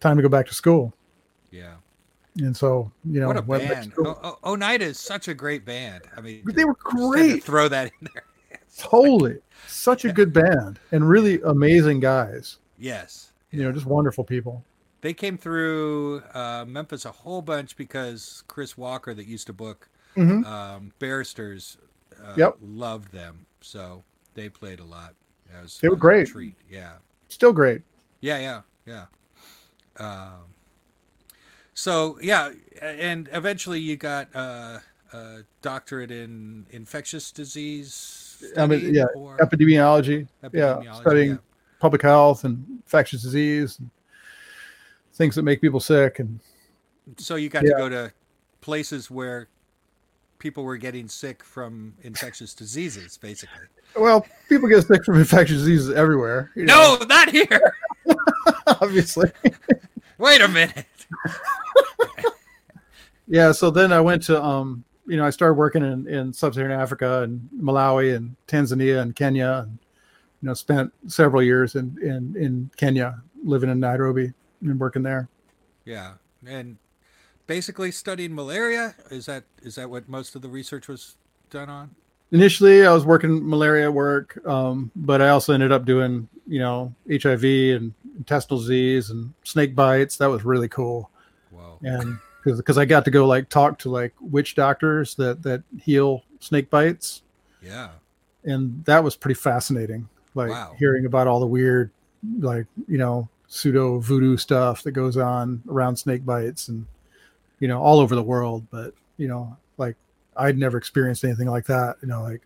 [0.00, 0.92] time to go back to school.
[1.50, 1.74] Yeah.
[2.38, 4.06] And so, you know, what a went back to band!
[4.06, 6.02] O- O- Oneida is such a great band.
[6.16, 7.42] I mean, They were great.
[7.44, 8.24] Throw that in there.
[8.78, 9.38] Totally.
[9.66, 12.58] Such a good band and really amazing guys.
[12.78, 13.32] Yes.
[13.50, 14.64] You know, just wonderful people.
[15.00, 19.88] They came through uh, Memphis a whole bunch because Chris Walker, that used to book
[20.16, 20.44] Mhm.
[20.46, 21.78] um, barristers,
[22.22, 22.56] uh, Yep.
[22.60, 23.46] loved them.
[23.60, 24.04] So
[24.34, 25.14] they played a lot.
[25.48, 26.28] It was They were great.
[26.28, 26.56] Treat.
[26.70, 26.94] Yeah.
[27.28, 27.82] Still great.
[28.20, 29.06] Yeah, yeah, yeah.
[29.98, 30.54] Um,
[31.74, 34.80] so yeah, and eventually you got uh,
[35.16, 38.44] a doctorate in infectious disease.
[38.56, 40.28] I mean, yeah, or Epidemiology.
[40.52, 40.80] Yeah.
[41.00, 41.36] Studying yeah.
[41.80, 43.90] public health and infectious disease and
[45.14, 46.18] things that make people sick.
[46.18, 46.40] And
[47.16, 47.70] So you got Yeah.
[47.70, 48.12] to go to
[48.60, 49.48] places where
[50.38, 53.66] people were getting sick from infectious diseases, basically.
[53.96, 56.50] well, people get sick from infectious diseases everywhere.
[56.54, 57.72] you know, No, not here.
[58.66, 59.30] obviously.
[60.18, 60.86] Wait a minute.
[63.26, 63.52] yeah.
[63.52, 67.22] So then I went to, um, you know, I started working in, in sub-Saharan Africa
[67.22, 69.78] and Malawi and Tanzania and Kenya and,
[70.42, 74.32] you know, spent several years in, in, in Kenya, living in Nairobi
[74.62, 75.28] and working there.
[75.84, 76.14] Yeah,
[76.46, 76.76] and
[77.46, 78.94] basically studying malaria.
[79.10, 81.16] Is that is that what most of the research was
[81.50, 81.94] done on?
[82.32, 86.94] initially I was working malaria work, um, but I also ended up doing, you know,
[87.10, 90.16] HIV and intestinal disease and snake bites.
[90.16, 91.10] That was really cool.
[91.50, 91.78] Wow.
[91.82, 92.18] And
[92.54, 96.70] because I got to go like talk to like witch doctors that that heal snake
[96.70, 97.22] bites,
[97.62, 97.88] Yeah.
[98.44, 100.08] and that was pretty fascinating.
[100.34, 100.74] Like Wow.
[100.78, 101.90] hearing about all the weird,
[102.40, 106.86] like you know, pseudo voodoo stuff that goes on around snake bites, and
[107.60, 108.66] you know, all over the world.
[108.70, 109.96] But you know, like
[110.36, 111.96] I'd never experienced anything like that.
[112.02, 112.42] You know, like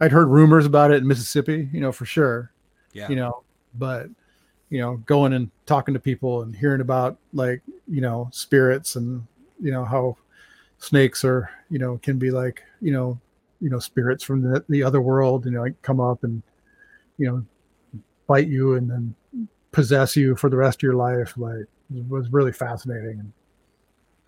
[0.00, 2.50] I'd heard rumors about it in Mississippi, you know, for sure.
[2.92, 3.08] Yeah.
[3.08, 3.42] You know,
[3.74, 4.08] but
[4.70, 9.26] you know, going and talking to people and hearing about like you know spirits and
[9.62, 10.16] you know how
[10.78, 13.18] snakes are you know can be like you know
[13.60, 16.42] you know spirits from the, the other world you know like come up and
[17.16, 17.44] you know
[18.26, 19.14] bite you and then
[19.70, 23.32] possess you for the rest of your life like it was really fascinating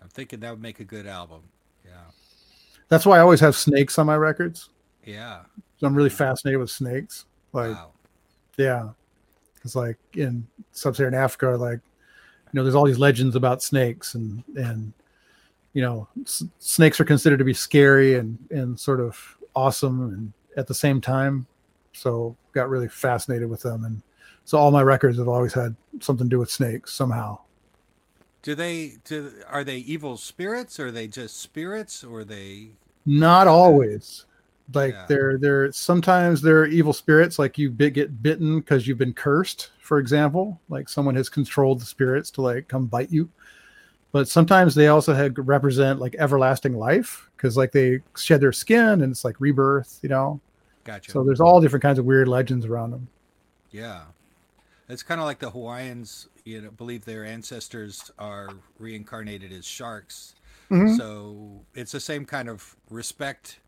[0.01, 1.41] I'm thinking that would make a good album.
[1.83, 1.91] Yeah.
[2.87, 4.69] that's why i always have snakes on my records
[5.03, 5.41] Yeah.
[5.77, 6.17] so i'm really mm-hmm.
[6.17, 7.91] fascinated with snakes like wow.
[8.57, 8.89] yeah
[9.63, 14.43] it's like in sub-saharan africa like you know there's all these legends about snakes and
[14.55, 14.93] and
[15.75, 20.33] you know s- snakes are considered to be scary and and sort of awesome and
[20.57, 21.45] at the same time.
[21.93, 23.85] So got really fascinated with them.
[23.85, 24.01] And
[24.45, 27.39] so all my records have always had something to do with snakes somehow.
[28.41, 30.79] Do they do are they evil spirits?
[30.79, 32.03] Or are they just spirits?
[32.03, 32.71] Or are they
[33.05, 34.25] not always.
[34.73, 35.05] Like Yeah.
[35.07, 39.71] they're they're sometimes they're evil spirits like you bit, get bitten because you've been cursed
[39.79, 40.59] for example.
[40.69, 43.29] Like someone has controlled the spirits to like come bite you
[44.15, 49.01] but sometimes they also had represent like everlasting life because like they shed their skin
[49.01, 50.39] and it's like rebirth you know
[50.85, 51.11] gotcha.
[51.11, 53.07] so there's all different kinds of weird legends around them
[53.75, 54.03] yeah.
[54.87, 60.35] It's kind of like the Hawaiians, you know, believe their ancestors are reincarnated as sharks.
[60.71, 60.95] Mhm.
[60.95, 63.59] So it's the same kind of respect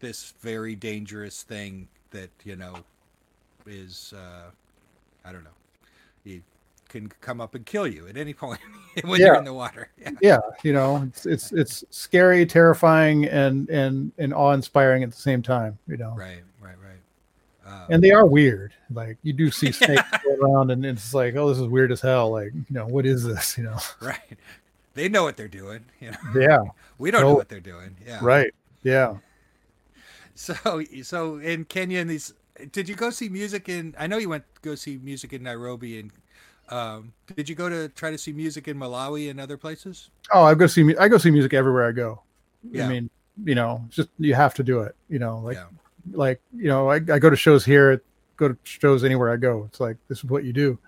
[0.00, 2.76] this very dangerous thing that, you know,
[3.66, 4.50] is uh
[5.24, 5.50] I don't know.
[6.88, 8.60] Can come up and kill you at any point
[9.04, 9.88] when you're in the water.
[9.98, 10.10] Yeah.
[10.22, 15.42] yeah you know it's it's it's scary terrifying and and and awe-inspiring at the same
[15.42, 17.00] time you know Right, right, right.
[17.66, 18.72] Uh, and they are weird.
[18.90, 22.00] Like you do see snakes go around, and it's like, oh, this is weird as
[22.00, 22.30] hell.
[22.30, 23.58] Like, you know, what is this?
[23.58, 24.38] You know, right.
[24.94, 26.16] They know what they're doing, you know.
[26.34, 26.60] yeah,
[26.96, 27.34] We don't know Oh.
[27.34, 27.94] what they're doing.
[28.06, 28.20] Yeah.
[28.22, 29.16] right, yeah.
[30.34, 32.32] So, so in Kenya, and these,
[32.72, 33.94] did you go see music in?
[33.98, 36.10] I know you went to go see music in Nairobi, and
[36.70, 40.10] um, did you go to try to see music in Malawi and other places?
[40.32, 42.22] Oh, I go see I go see music everywhere I go.
[42.70, 42.86] Yeah.
[42.86, 43.10] I mean,
[43.44, 44.94] you know, just you have to do it.
[45.08, 45.66] You know, like yeah,
[46.12, 48.02] like you know, I, I go to shows here,
[48.36, 49.64] go to shows anywhere I go.
[49.68, 50.78] It's like this is what you do.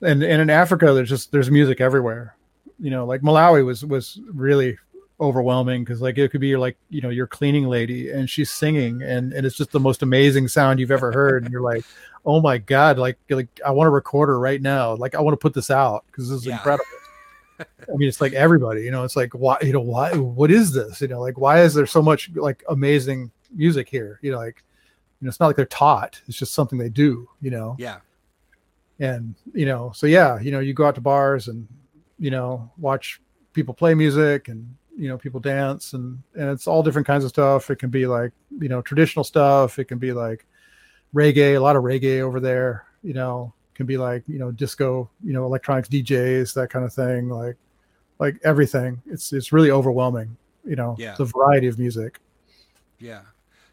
[0.00, 2.36] And and in Africa, there's just there's music everywhere.
[2.78, 4.78] You know, like Malawi was was really
[5.20, 9.00] overwhelming because like it could be like you know your cleaning lady and she's singing
[9.00, 11.84] and and it's just the most amazing sound you've ever heard and you're like
[12.26, 15.32] oh my god like like i want to record her right now like i want
[15.32, 16.54] to put this out because this is Yeah.
[16.54, 16.84] incredible
[17.60, 17.64] I
[17.94, 21.00] mean, it's like everybody, you know, it's like why, you know, why, what is this?
[21.00, 24.18] You know, like why is there so much like amazing music here?
[24.22, 24.64] You know, like,
[25.20, 27.28] you know, it's not like they're taught; it's just something they do.
[27.40, 27.76] You know.
[27.78, 27.98] Yeah.
[28.98, 31.68] And you know, so yeah, you know, you go out to bars and
[32.18, 33.20] you know watch
[33.52, 37.30] people play music and you know people dance and and it's all different kinds of
[37.30, 37.70] stuff.
[37.70, 39.78] It can be like you know traditional stuff.
[39.78, 40.44] It can be like
[41.14, 42.86] reggae, a lot of reggae over there.
[43.02, 46.92] You know, can be like you know disco, you know electronics DJs, that kind of
[46.92, 47.28] thing.
[47.28, 47.56] Like
[48.18, 49.00] like everything.
[49.06, 50.36] It's it's really overwhelming.
[50.64, 51.14] You know, Yeah.
[51.16, 52.20] the variety of music.
[52.98, 53.20] Yeah.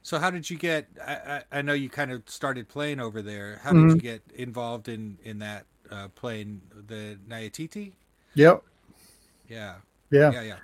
[0.04, 0.88] So how did you get?
[1.06, 3.60] I, I, I know you kind of started playing over there.
[3.64, 3.90] How Mhm.
[3.90, 7.92] did you get involved in in that uh, playing the Nyatiti?
[8.34, 8.64] Yep.
[9.48, 9.76] Yeah.
[10.10, 10.32] Yeah.
[10.32, 10.42] Yeah.
[10.42, 10.56] Yeah.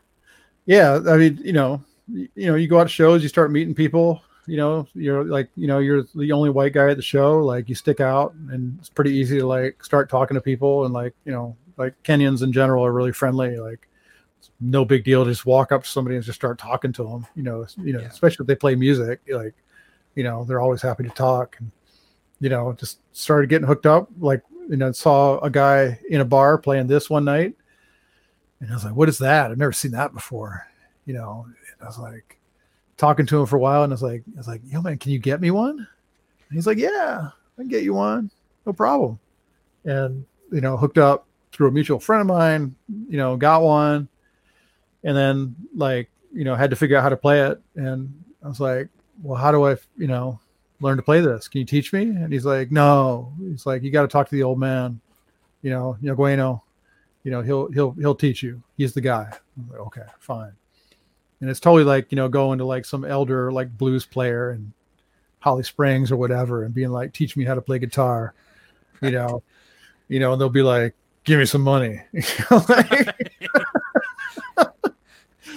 [0.66, 3.74] yeah i mean you know you know you go out to shows you start meeting
[3.76, 7.40] people you know you're like you know you're the only white guy at the show
[7.44, 10.94] like you stick out and it's pretty easy to like start talking to people and
[10.94, 13.88] like you know like kenyans in general are really friendly like
[14.40, 17.04] it's no big deal to just walk up to somebody and just start talking to
[17.04, 18.08] them you know you know Yeah.
[18.08, 19.54] especially if they play music like
[20.16, 21.70] you know they're always happy to talk and
[22.40, 26.26] you know just started getting hooked up like you know saw a guy in a
[26.26, 27.54] bar playing this one night
[28.60, 29.52] and I was like, what is that?
[29.52, 30.66] I've never seen that before.
[31.06, 32.37] You know, and I was like
[32.98, 34.98] talking to him for a while and I was like, I was like, yo man,
[34.98, 35.78] can you get me one?
[35.80, 38.30] And he's like, Yeah, I can get you one.
[38.66, 39.20] No problem.
[39.86, 42.76] And you know, hooked up through a mutual friend of mine,
[43.10, 44.08] you know, got one.
[45.04, 47.62] And then like, you know, had to figure out how to play it.
[47.76, 48.90] And I was like,
[49.22, 50.40] Well, how do I, you know,
[50.80, 51.48] learn to play this?
[51.48, 52.04] Can you teach me?
[52.04, 53.34] And he's like, No.
[53.40, 55.00] He's like, You got to talk to the old man,
[55.62, 56.62] you know, you know, Gueno
[57.28, 59.30] you know he'll he'll he'll teach you he's the guy
[59.70, 60.54] like, okay fine
[61.42, 64.74] and it's totally like you know going to like some elder like blues player in
[65.40, 68.34] holly springs or whatever and being like teach me how to play guitar
[69.02, 69.42] you know
[70.08, 72.22] you know and they'll be like give me some money You
[72.52, 73.16] know, like,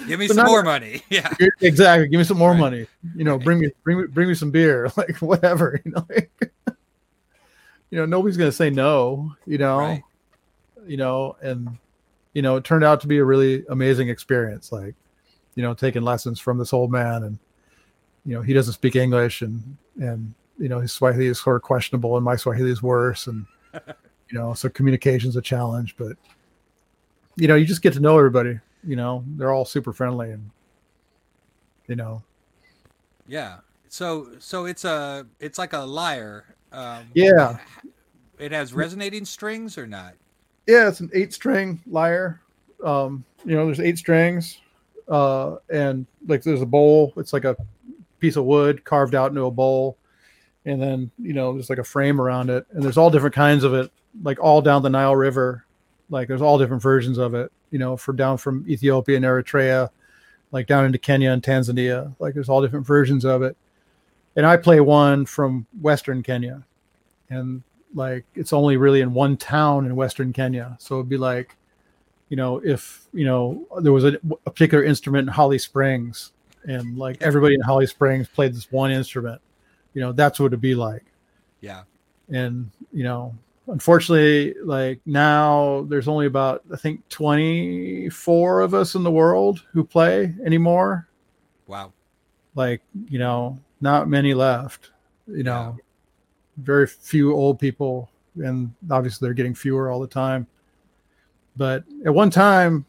[0.07, 1.03] Give me So some now- more money.
[1.11, 1.33] Yeah.
[1.61, 2.59] exactly give me some more Right.
[2.61, 6.07] money you know bring me bring me bring me some beer like whatever you know
[6.09, 6.31] like,
[7.91, 10.03] you know nobody's gonna say no you know Right.
[10.87, 11.77] you know and
[12.35, 14.95] you know it turned out to be a really amazing experience like
[15.55, 17.39] you know taking lessons from this old man and
[18.25, 21.63] you know he doesn't speak english and and you know his swahili is sort of
[21.63, 26.17] questionable and my swahili is worse and you know so communication's a challenge but
[27.37, 30.51] you know you just get to know everybody you know they're all super friendly and
[31.87, 32.23] you know
[33.27, 33.59] Yeah.
[33.89, 36.45] So so it's a it's like a lyre.
[36.73, 37.59] Um, Yeah.
[38.39, 40.15] It has resonating strings or not?
[40.67, 42.41] yeah it's an eight string lyre
[42.85, 44.61] um you know there's eight strings
[45.11, 47.13] uh and like there's a bowl.
[47.17, 47.57] It's like a
[48.19, 49.97] piece of wood carved out into a bowl.
[50.65, 52.67] And then you know there's like a frame around it.
[52.71, 53.91] And there's all different kinds of it
[54.23, 55.65] like all down the nile river.
[56.09, 59.91] Like there's all different versions of it you know for down from ethiopia and eritrea
[60.53, 62.15] like down into kenya and tanzania.
[62.19, 63.57] Like there's all different versions of it.
[64.37, 66.65] And i play one from western kenya.
[67.29, 67.63] And
[67.95, 70.77] like it's only really in one town in western kenya.
[70.81, 71.57] So it'd be like
[72.31, 76.33] you know if you know there was a, a particular instrument in holly springs
[76.65, 79.41] and like everybody in holly springs played this one instrument
[79.93, 81.05] you know that's what it'd be like.
[81.61, 81.83] Yeah.
[82.31, 83.35] and you know
[83.67, 89.85] unfortunately like now there's only about i think 24 of us in the world who
[89.85, 91.07] play anymore.
[91.67, 91.93] Wow.
[92.55, 94.91] like you know not many left
[95.27, 95.77] you know.
[96.57, 100.47] Very few old people and obviously they're getting fewer all the time
[101.57, 102.85] but at one time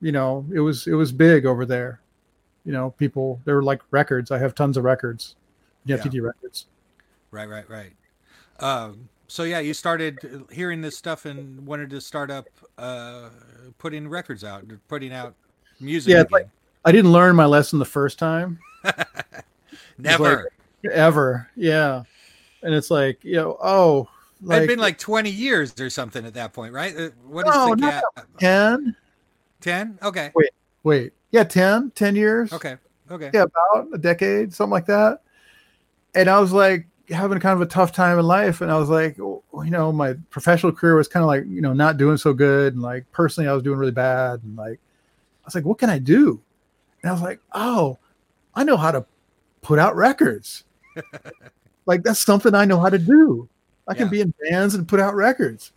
[0.00, 2.00] you know it was it was big over there
[2.64, 5.34] you know people there were like records i have tons of records
[5.84, 6.02] yeah, Yeah.
[6.02, 6.66] TD records
[7.30, 7.92] Right, right, right.
[8.58, 10.18] Um, so yeah, you started
[10.50, 13.28] hearing this stuff and wanted to start up uh,
[13.78, 15.34] putting records out, putting out
[15.78, 16.12] music.
[16.12, 16.50] Yeah, again.
[16.84, 18.58] i didn't learn my lesson the first time
[19.98, 20.50] Never.
[20.92, 22.02] ever yeah
[22.62, 24.08] and it's like you know oh
[24.40, 26.96] It'd like been like 20 years or something at that point, right?
[26.96, 28.04] Uh, What is No, the gap?
[28.38, 28.96] 10
[29.60, 29.98] 10?
[30.02, 30.30] Okay.
[30.34, 30.50] wait
[30.82, 31.12] wait.
[31.30, 32.76] yeah 10 10 years Okay.
[33.10, 33.30] Okay.
[33.34, 35.22] yeah, about a decade, something like that.
[36.14, 38.60] And I was like having kind of a tough time in life.
[38.60, 41.72] And I was like, you know, my professional career was kind of like, you know,
[41.72, 42.74] not doing so good.
[42.74, 44.42] And like personally, I was doing really bad.
[44.44, 44.78] And like,
[45.42, 46.40] I was like, what can I do?
[47.02, 47.98] And I was like, oh,
[48.54, 49.04] I know how to
[49.62, 50.64] put out records.
[51.86, 53.48] like that's something I know how to do.
[53.88, 54.10] I can Yeah.
[54.10, 55.72] be in bands and put out records.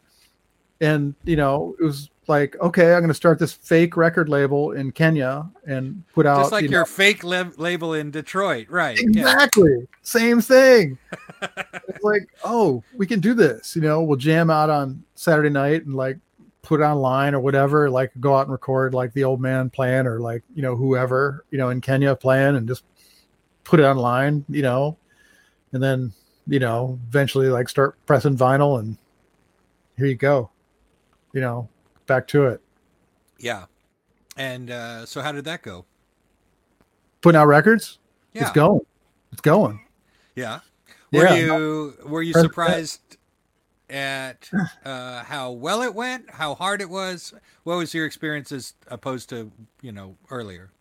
[0.82, 4.72] And you know, it was like, okay, I'm going to start this fake record label
[4.72, 8.68] in Kenya and put out Just like you know, your fake lab- label in Detroit,
[8.70, 8.98] right?
[8.98, 9.22] Yeah.
[9.22, 9.88] Exactly.
[10.04, 10.98] Same thing.
[11.42, 13.76] it's like, oh, we can do this.
[13.76, 16.18] You know, we'll jam out on Saturday night and like
[16.62, 20.08] put it online or whatever, like go out and record like the old man playing
[20.08, 22.86] or like, you know, whoever, you know, in Kenya playing and just
[23.66, 24.98] put it online, you know,
[25.74, 26.14] and then,
[26.48, 28.98] you know, eventually like start pressing vinyl and
[29.98, 30.50] here you go.
[31.34, 31.70] You know,
[32.06, 32.62] back to it.
[33.40, 33.66] Yeah.
[34.38, 35.86] And uh, so how did that go?
[37.22, 38.00] Putting out records?
[38.34, 38.44] Yeah.
[38.44, 38.82] It's going.
[39.32, 39.80] It's going.
[40.36, 40.60] Yeah.
[41.12, 41.36] Were Yeah.
[41.36, 43.18] you were you surprised
[43.90, 44.50] at
[44.84, 46.30] uh, how well it went?
[46.30, 47.34] How hard it was?
[47.64, 50.72] What was your experience as opposed to you know earlier?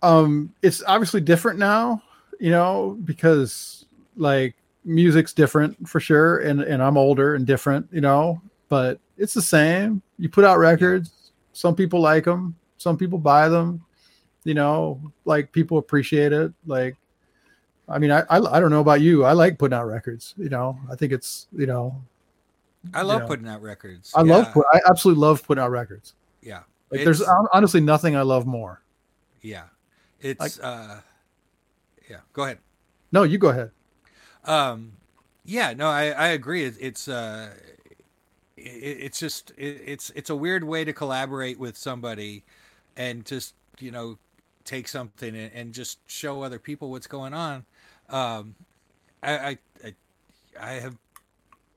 [0.00, 2.00] um it's obviously different now
[2.38, 3.84] you know because
[4.18, 4.54] like
[4.84, 9.42] music's different for sure and and i'm older and different you know but it's the
[9.42, 13.84] same you put out records some people like them some people buy them
[14.44, 16.96] you know like people appreciate it like
[17.88, 20.48] i mean i i, I don't know about you i like putting out records you
[20.48, 22.00] know i think it's you know
[22.94, 23.26] I love Yeah.
[23.26, 24.12] putting out records.
[24.16, 26.60] i yeah, love i absolutely love putting out records Yeah.
[26.90, 28.82] like there's honestly nothing i love more
[29.42, 29.64] Yeah.
[30.20, 31.00] It's uh
[32.08, 32.58] yeah, go ahead.
[33.12, 33.70] no you go ahead
[34.48, 34.94] Um
[35.44, 36.64] yeah, no, I I agree.
[36.64, 37.50] It, it's uh
[38.56, 42.44] it, it's just it, it's it's a weird way to collaborate with somebody
[42.96, 44.18] and just, you know,
[44.64, 47.66] take something and, and just show other people what's going on.
[48.10, 48.56] Um
[49.22, 49.94] I I
[50.60, 50.96] I, have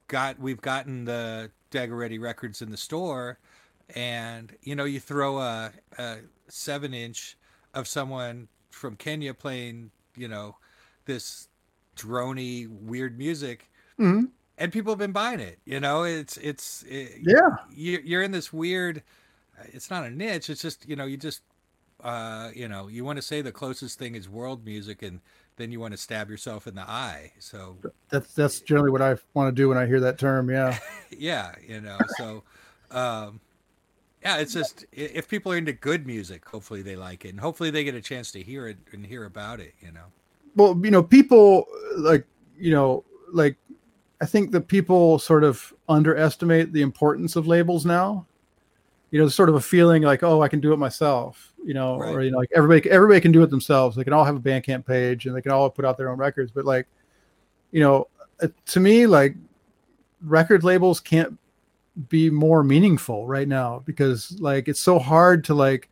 [0.07, 3.39] got we've gotten the Dagoretti records in the store
[3.95, 6.17] and you know you throw a, a
[6.49, 7.37] seven inch
[7.73, 10.57] of someone from Kenya playing you know
[11.05, 11.49] this
[11.97, 13.69] drony weird music
[13.99, 14.29] Mhm.
[14.57, 16.03] and people have been buying it you know?
[16.03, 17.49] It's it's it, yeah.
[17.73, 19.03] you, you're in this weird
[19.73, 21.41] it's not a niche it's just you know you just
[22.03, 25.19] uh you know you want to say the closest thing is world music and
[25.57, 27.77] then you want to stab yourself in the eye so.
[28.09, 30.79] That's that's generally what i want to do when i hear that term yeah.
[31.11, 32.43] Yeah you know so
[32.89, 33.39] um
[34.23, 37.69] yeah it's just if people are into good music hopefully they like it and hopefully
[37.69, 40.05] they get a chance to hear it and hear about it you know
[40.55, 41.65] well you know people
[41.97, 42.25] like
[42.57, 43.57] you know like
[44.21, 48.25] i think that people sort of underestimate the importance of labels now.
[49.11, 51.95] You know sort of a feeling like oh i can do it myself you know
[51.95, 53.95] or you know like everybody everybody can do it themselves.
[53.95, 56.17] They can all have a bandcamp page and they can all put out their own
[56.17, 56.87] records but like
[57.71, 58.07] you know
[58.41, 59.35] uh, to me like
[60.21, 61.37] record labels can't
[62.07, 65.89] be more meaningful right now because like it's so hard to like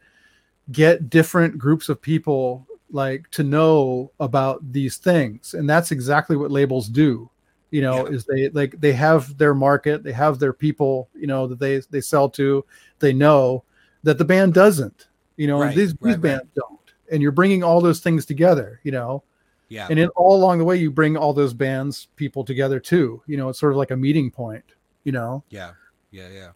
[0.72, 5.54] get different groups of people like to know about these things.
[5.54, 7.30] And that's exactly what labels do
[7.72, 8.16] you know Yeah.
[8.16, 11.80] is they like they have their market they have their people you know that they
[11.92, 12.66] they sell to.
[12.98, 13.64] They know
[14.04, 16.22] that the band doesn't you know Right, these right, these right.
[16.22, 16.80] bands don't.
[17.12, 19.24] And you're bringing all those things together you know?
[19.68, 19.86] Yeah.
[19.88, 23.38] And then all along the way you bring all those bands people together too you
[23.38, 24.66] know it's sort of like a meeting point
[25.04, 25.44] you know?
[25.50, 25.74] Yeah
[26.12, 26.52] yeah yeah.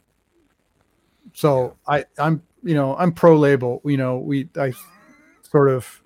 [1.34, 4.74] So i i'm you know i'm pro label you know we i
[5.44, 6.02] sort of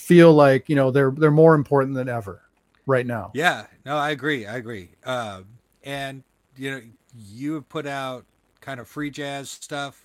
[0.00, 2.42] feel like you know they're they're more important than ever
[2.86, 3.30] right now.
[3.34, 4.90] Yeah no i agree i agree.
[5.04, 5.46] Um
[5.84, 6.22] and
[6.56, 6.80] you know
[7.14, 8.24] you have put out
[8.60, 10.02] kind of free jazz stuff.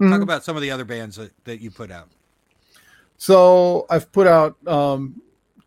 [0.00, 0.10] Mhm.
[0.10, 2.08] talk about some of the other bands that, that you put out.
[3.16, 5.20] So i've put out um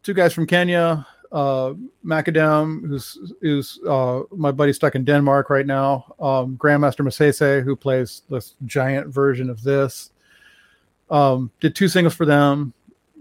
[0.04, 1.74] two guys from kenya uh
[2.06, 7.76] makadem who's who's uh my buddy stuck in denmark right now um grandmaster masese who
[7.76, 10.12] plays this giant version of this.
[11.10, 12.74] Um did two singles for them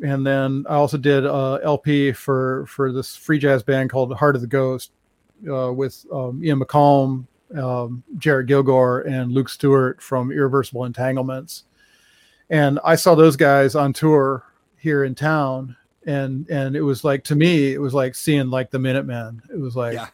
[0.04, 4.34] and then i also did a lp for for this free jazz band called heart
[4.36, 4.92] of the ghost
[5.50, 7.26] uh with um ian mccolm
[7.60, 11.64] um jarrett gilgore and luke stewart from irreversible entanglements.
[12.50, 14.44] And i saw those guys on tour
[14.76, 15.76] here in town
[16.06, 19.42] and and it was like to me it was like seeing like the minutemen.
[19.52, 20.08] It was like Yeah.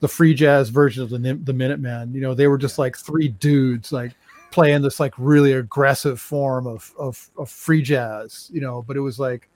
[0.00, 2.12] the free jazz version of the the minutemen.
[2.12, 4.12] You know they were just like three dudes like
[4.52, 9.00] playing this like really aggressive form of of, of free jazz you know but it
[9.00, 9.48] was like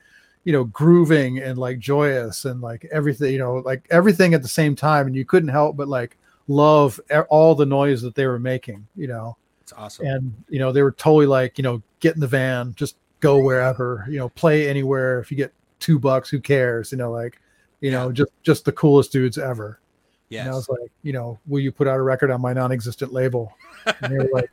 [0.44, 4.48] you know grooving and like joyous and like everything you know like everything at the
[4.48, 6.16] same time and you couldn't help but like
[6.48, 9.36] love all the noise that they were making you know?
[9.66, 10.06] It's awesome.
[10.06, 13.40] And you know they were totally like you know get in the van just go
[13.40, 15.18] wherever you know play anywhere.
[15.18, 17.40] If you get two bucks who cares you know like
[17.80, 19.80] you know just just the coolest dudes ever.
[20.28, 22.52] Yes and i was like you know will you put out a record on my
[22.52, 23.52] non-existent label?
[24.00, 24.50] And they were like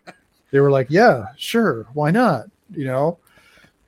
[0.53, 2.45] they were like yeah sure why not?
[2.71, 3.17] You know?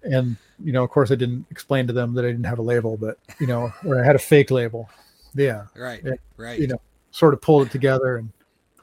[0.03, 2.61] And you know of course i didn't explain to them that i didn't have a
[2.61, 4.89] label but you know or i had a fake label.
[5.35, 5.65] Yeah.
[5.75, 6.59] Right yeah, right.
[6.59, 6.81] you know
[7.11, 8.29] sort of pulled it together and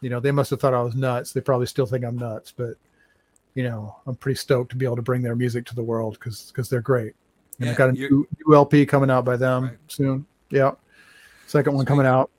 [0.00, 1.32] you know they must have thought i was nuts.
[1.32, 2.74] They probably still think i'm nuts but
[3.54, 6.14] you know i'm pretty stoked to be able to bring their music to the world
[6.14, 7.14] because because they're great.
[7.58, 9.78] And Yeah, i've got a new, new lp coming out by them Right.
[9.88, 10.26] soon.
[10.50, 10.72] Yeah.
[11.46, 12.30] Second one coming out.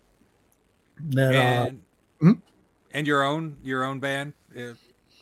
[0.97, 1.81] And then uh, and
[2.21, 2.41] Mhm.
[2.93, 4.33] and your own your own band?
[4.55, 4.73] Uh,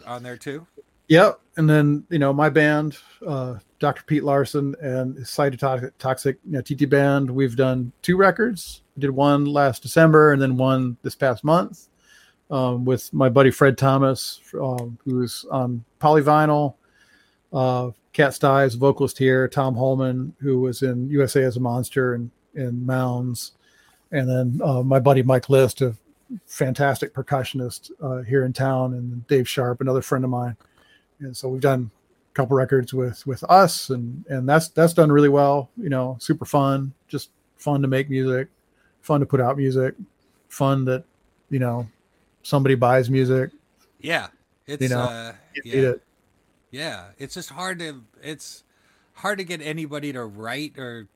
[0.05, 0.65] on there too.
[1.07, 1.41] Yep.
[1.57, 2.97] And then, you know, my band,
[3.27, 4.03] uh, Dr.
[4.03, 8.83] Pete Larson and Cytotoxic you know, TT Band, we've done two records.
[8.95, 11.89] We did one last December and then one this past month
[12.49, 16.75] um, with my buddy Fred Thomas, um, who's on Polyvinyl.
[17.51, 22.29] Uh, Cat Stives, vocalist here, Tom Holman, who was in USA as a Monster and
[22.55, 23.53] in Mounds.
[24.11, 25.95] And then uh, my buddy Mike List, a
[26.45, 30.55] fantastic percussionist uh, here in town, and Dave Sharp, another friend of mine
[31.21, 31.89] and so we've done
[32.31, 36.17] a couple records with with us and and that's that's done really well you know
[36.19, 38.47] super fun just fun to make music
[39.01, 39.95] fun to put out music
[40.49, 41.03] fun that
[41.49, 41.87] you know
[42.43, 43.51] somebody buys music
[43.99, 44.27] yeah
[44.67, 45.33] it's you know uh,
[45.63, 45.73] yeah.
[45.73, 46.03] it.
[46.71, 48.63] yeah it's just hard to it's
[49.13, 51.07] hard to get anybody to write or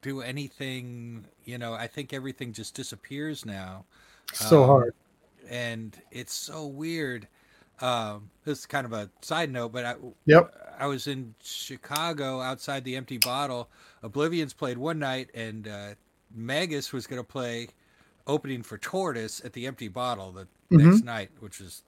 [0.00, 3.84] do anything you know i think everything just disappears now
[4.34, 4.94] so Um, hard
[5.48, 7.26] and it's so weird
[7.80, 9.96] um, this is kind of a side note, but I,
[10.26, 10.76] Yep.
[10.78, 13.68] I was in Chicago outside the Empty Bottle.
[14.04, 15.94] Oblivions played one night, and uh,
[16.34, 17.68] Magas was going to play
[18.28, 20.84] opening for Tortoise at the Empty Bottle the Mhm.
[20.92, 21.82] next night, which was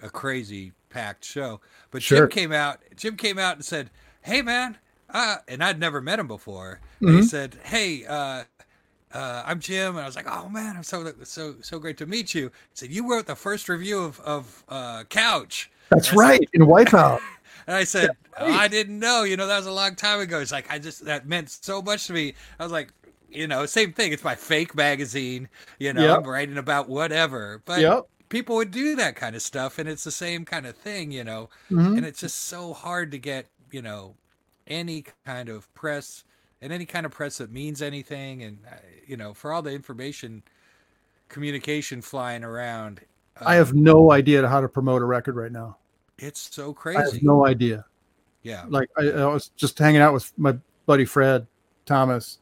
[0.00, 1.60] a crazy packed show.
[1.90, 2.20] But Sure.
[2.26, 2.80] Jim came out.
[2.96, 3.90] Jim came out and said,
[4.22, 4.78] "Hey, man,"
[5.10, 6.80] uh, and I'd never met him before.
[7.00, 8.44] And he said, "Hey." Uh,
[9.12, 12.06] uh, I'm Jim, and I was like, "Oh man, I'm so so so great to
[12.06, 16.48] meet you." He said, "You wrote the first review of of uh, Couch," that's right
[16.52, 17.20] in wipeout
[17.66, 19.22] and I said, That's "Oh, "I didn't know.
[19.22, 21.80] You know, that was a long time ago." It's like I just that meant so
[21.80, 22.34] much to me.
[22.58, 22.92] I was like,
[23.30, 24.12] you know, same thing.
[24.12, 25.48] It's my fake magazine.
[25.78, 26.18] You know, Yep.
[26.18, 30.04] I'm writing about whatever, but yep people would do that kind of stuff, and it's
[30.04, 31.48] the same kind of thing, you know.
[31.70, 31.96] Mhm.
[31.96, 34.16] And it's just so hard to get, you know,
[34.66, 36.24] any kind of press
[36.60, 38.76] and any kind of press that means anything, and uh,
[39.06, 40.42] you know, for all the information
[41.28, 43.00] communication flying around.
[43.44, 45.76] i have um, no idea how to promote a record right now
[46.18, 46.98] It's so crazy.
[46.98, 47.84] i have no idea
[48.42, 48.64] yeah.
[48.68, 50.56] like I, I was just hanging out with my
[50.86, 51.46] buddy Fred
[51.86, 52.38] Thomas,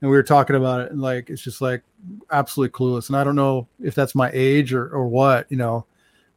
[0.00, 1.82] and we were talking about it, and like it's just like
[2.30, 3.08] absolutely clueless.
[3.08, 5.86] And I don't know if that's my age or or what, you know,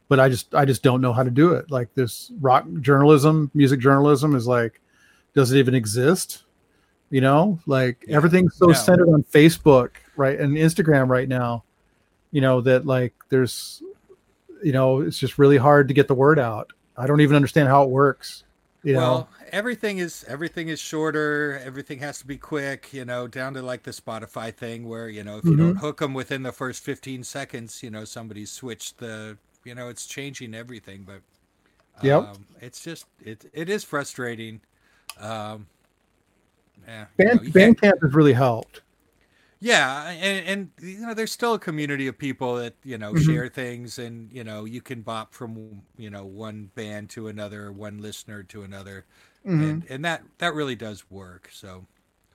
[0.08, 1.70] but I just I just don't know how to do it.
[1.70, 4.80] Like this rock journalism, music journalism is like,
[5.34, 6.44] does it even exist?
[7.10, 8.16] You know, like Yeah.
[8.16, 8.72] everything's so No.
[8.74, 11.64] centered on Facebook, right, and Instagram right now.
[12.32, 13.82] You know that like there's,
[14.62, 16.70] you know, it's just really hard to get the word out.
[16.96, 18.44] I don't even understand how it works.
[18.82, 23.52] You know, everything is everything is shorter everything has to be quick you know down
[23.54, 25.78] to like the spotify thing where you know if you don't Mhm.
[25.78, 30.06] hook them within the first 15 seconds you know somebody's switched the you know it's
[30.06, 31.22] changing everything but
[32.02, 32.22] Yep.
[32.22, 34.60] um, it's just it it is frustrating
[35.18, 35.66] um
[36.88, 38.82] you Band, know, you Bandcamp has really helped.
[39.60, 43.24] yeah, and, and you know, there's still a community of people that you know Mhm.
[43.24, 47.72] share things, and you know, you can bop from you know one band to another,
[47.72, 49.04] one listener to another,
[49.44, 49.70] Mhm.
[49.70, 51.48] and and that that really does work.
[51.52, 51.86] So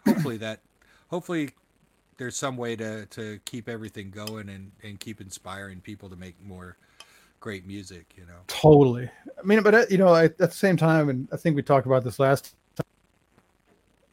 [0.06, 0.62] hopefully that,
[1.10, 1.52] hopefully
[2.18, 6.36] there's some way to to keep everything going and and keep inspiring people to make
[6.44, 6.78] more
[7.40, 8.14] great music.
[8.18, 8.42] You know.
[8.48, 9.10] Totally.
[9.40, 11.64] I mean, but uh, you know, at, at the same time, and I think we
[11.64, 12.56] talked about this last.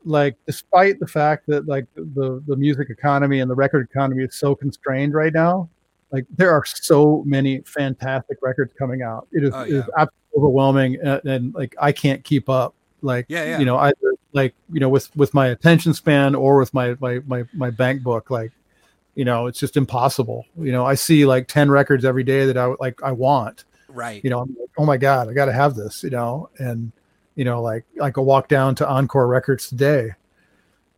[0.04, 4.34] Like, despite the fact that like the the music economy and the record economy is
[4.34, 5.68] so constrained right now,
[6.10, 9.28] like there are so many fantastic records coming out.
[9.32, 10.02] It is, Oh, it is yeah.
[10.02, 12.74] absolutely overwhelming, and, and like I can't keep up.
[13.02, 13.58] Like, Yeah, yeah.
[13.58, 17.20] you know, either like you know with with my attention span or with my my
[17.26, 18.52] my my bank book, like
[19.16, 20.46] you know, it's just impossible.
[20.58, 24.22] You know, I see like ten records every day that I like I want Right.
[24.22, 26.92] you know, I'm like, oh my God, I got to have this, you know, and,
[27.34, 30.12] you know, like like a walk down to Encore Records today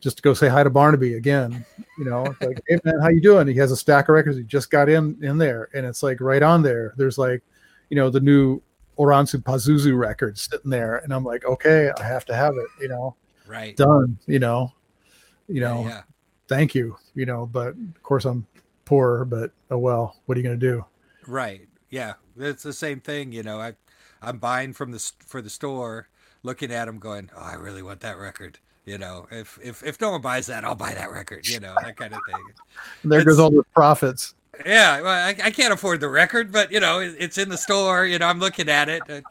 [0.03, 1.65] just to go say hi to Barnaby again,
[1.97, 3.47] you know, it's like, hey man, how you doing?
[3.47, 4.37] He has a stack of records.
[4.37, 6.93] He just got in, in there and it's like right on there.
[6.97, 7.43] There's like,
[7.89, 8.61] you know, the new
[8.99, 10.97] Oranssi Pazuzu records sitting there.
[10.99, 13.15] And I'm like, okay, I have to have it, you know,
[13.47, 13.77] right.
[13.77, 14.73] done, you know,
[15.47, 16.03] you know, yeah.
[16.49, 18.45] thank you, you know, but of course I'm
[18.85, 20.85] poor, but oh well, what are you going to do?
[21.29, 21.69] Right.
[21.91, 22.15] Yeah.
[22.37, 23.31] It's the same thing.
[23.31, 23.75] You know, I,
[24.21, 26.09] I'm buying from the for the store,
[26.43, 30.01] looking at them, going, "Oh, I really want that record." You know, if if if
[30.01, 31.47] no one buys that, I'll buy that record.
[31.49, 32.43] You know, that kind of thing.
[33.03, 34.35] And there It's- goes all the profits.
[34.67, 35.01] Yeah.
[35.01, 38.05] Well, I, I can't afford the record, but you know, it, it's in the store.
[38.07, 39.25] You know, I'm looking at it, and,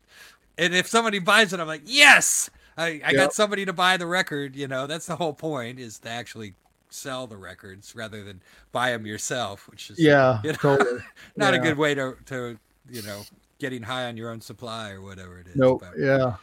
[0.57, 3.13] and if somebody buys it, I'm like, yes, I, I Yep.
[3.13, 4.55] got somebody to buy the record.
[4.55, 6.55] You know, that's the whole point is to actually
[6.89, 11.01] sell the records rather than buy them yourself, which is Yeah, you know, totally.
[11.35, 12.57] not a good way to to
[12.89, 13.21] you know
[13.59, 15.55] getting high on your own supply or whatever it is.
[15.55, 15.81] Nope.
[15.81, 16.35] but, Yeah.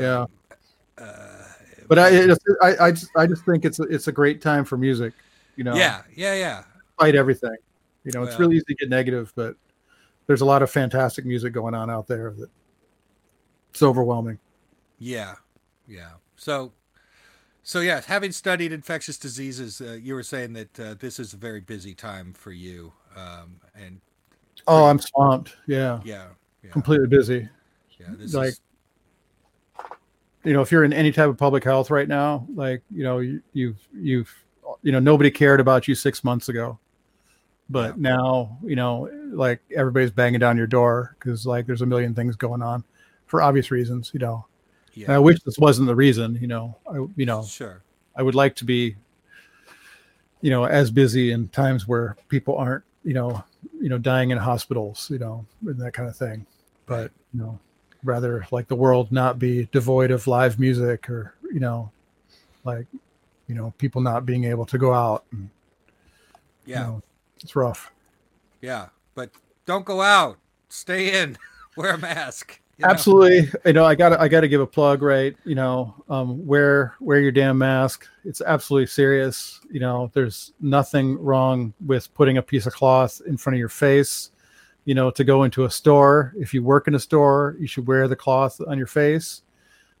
[0.00, 0.26] Yeah.
[0.96, 1.44] Uh,
[1.86, 4.64] But I, just, I, I just, I just think it's, a, it's a great time
[4.64, 5.12] for music.
[5.56, 6.64] You know, yeah, yeah, yeah.
[6.98, 7.56] Fight everything.
[8.04, 9.56] You know, it's really easy to get negative, but
[10.26, 12.48] there's a lot of fantastic music going on out there that
[13.70, 14.38] it's overwhelming.
[14.98, 15.34] Yeah,
[15.86, 16.12] yeah.
[16.36, 16.72] So,
[17.62, 21.36] so yeah, having studied infectious diseases, uh, you were saying that uh, this is a
[21.36, 24.00] very busy time for you, um, and
[24.66, 25.56] oh, I'm swamped.
[25.66, 26.28] Yeah, yeah,
[26.62, 26.70] yeah.
[26.70, 27.48] completely busy.
[27.98, 28.60] Yeah, this like is,
[30.44, 33.18] you know if you're in any type of public health right now like you know
[33.18, 34.44] you, you've you've
[34.82, 36.78] you know nobody cared about you six months ago.
[37.70, 38.10] But Yeah.
[38.12, 42.36] now you know like everybody's banging down your door because like there's a million things
[42.36, 42.84] going on
[43.26, 44.46] for obvious reasons you know.
[44.96, 46.76] And i wish this wasn't the reason you know.
[46.90, 47.82] I you know sure,
[48.16, 48.96] i would like to be
[50.40, 53.42] you know as busy in times where people aren't you know
[53.80, 56.46] you know dying in hospitals you know and that kind of thing.
[56.86, 57.58] But you know
[58.04, 61.90] rather like the world not be devoid of live music or you know
[62.64, 62.86] like
[63.48, 65.48] you know people not being able to go out and,
[66.66, 67.02] you yeah, know,
[67.40, 67.90] it's rough
[68.64, 68.86] yeah.
[69.14, 69.30] But
[69.66, 70.38] don't go out.
[70.70, 71.36] Stay in.
[71.76, 72.60] Wear a mask.
[72.78, 72.90] you know?
[72.90, 76.94] absolutely you know i gotta i gotta give a plug right you know um wear
[77.00, 82.42] wear your damn mask it's absolutely serious you know there's nothing wrong with putting a
[82.42, 84.30] piece of cloth in front of your face
[84.84, 86.34] you know to go into a store.
[86.36, 89.42] If you work in a store you should wear the cloth on your face.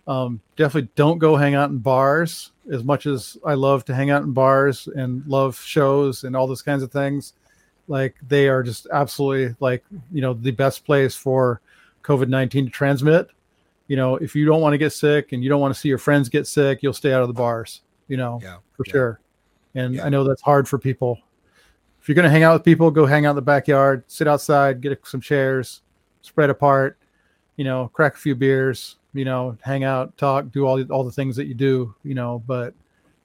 [0.06, 2.52] Um, definitely don't go hang out in bars.
[2.72, 6.46] As much as i love to hang out in bars and love shows and all
[6.46, 7.34] those kinds of things
[7.88, 11.60] like they are just absolutely like you know the best place for
[12.02, 13.28] covid-19 to transmit.
[13.88, 15.88] You know if you don't want to get sick and you don't want to see
[15.90, 18.92] your friends get sick you'll stay out of the bars you know Yeah, for yeah.
[18.92, 19.20] sure.
[19.74, 20.06] And Yeah.
[20.06, 21.18] i know that's hard for people
[22.04, 24.28] if you're going to hang out with people go hang out in the backyard sit
[24.28, 25.80] outside get some chairs
[26.20, 26.98] spread apart
[27.56, 31.10] you know crack a few beers you know hang out talk do all, all the
[31.10, 32.74] things that you do you know but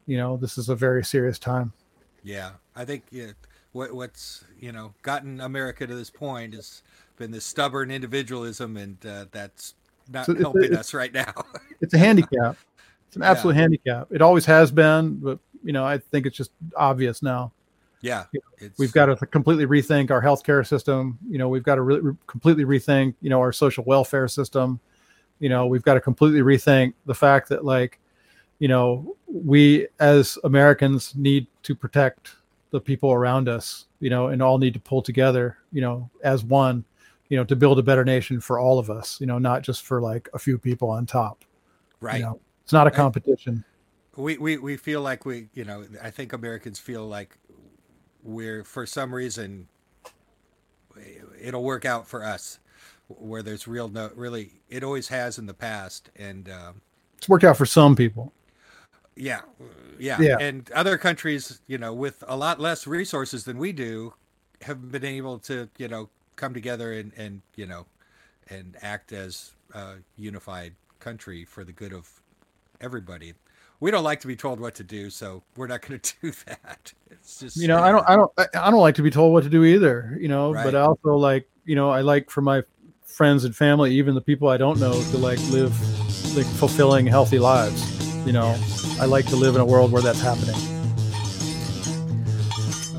[0.05, 1.73] you know this is a very serious time
[2.23, 3.31] Yeah, I think yeah,
[3.73, 6.81] what what's you know gotten America to this point has
[7.17, 9.75] been this stubborn individualism, and uh, that's
[10.09, 11.33] not So helping it's- us right now.
[11.81, 12.55] it's a handicap
[13.07, 13.31] it's an Yeah.
[13.31, 17.51] absolute handicap it always has been but you know i think it's just obvious now
[18.01, 18.25] yeah,
[18.77, 21.17] we've got to completely rethink our healthcare system.
[21.27, 24.79] You know, we've got to re- re- completely rethink, you know, our social welfare system.
[25.39, 27.99] You know, we've got to completely rethink the fact that, like,
[28.59, 32.35] you know, we as Americans need to protect
[32.71, 33.85] the people around us.
[33.99, 35.57] You know, and all need to pull together.
[35.71, 36.85] You know, as one.
[37.29, 39.21] You know, to build a better nation for all of us.
[39.21, 41.45] You know, not just for like a few people on top.
[42.01, 42.17] right.
[42.17, 43.63] You know, it's not a competition.
[44.15, 47.37] we, we we feel like we you know I think Americans feel like
[48.23, 49.67] we're for some reason
[51.41, 52.59] it'll work out for us
[53.07, 56.81] where there's real no really it always has in the past and um,
[57.17, 58.31] It's worked out for some people.
[59.15, 59.41] yeah
[59.97, 60.37] yeah Yeah.
[60.39, 64.13] and other countries you know with a lot less resources than we do
[64.61, 67.85] have been able to you know come together and and you know
[68.49, 72.09] and act as a unified country for the good of
[72.81, 73.33] everybody
[73.79, 76.31] we don't like to be told what to do so we're not going to do
[76.45, 76.93] that.
[77.11, 79.43] It's just you know i don't i don't I don't like to be told what
[79.43, 80.63] to do either you know Right.
[80.63, 82.63] but i also like you know i like for my
[83.03, 85.71] friends and family even the people i don't know to like live
[86.37, 87.83] like fulfilling healthy lives
[88.25, 88.55] you know.
[88.99, 90.53] I like to live in a world where that's happening.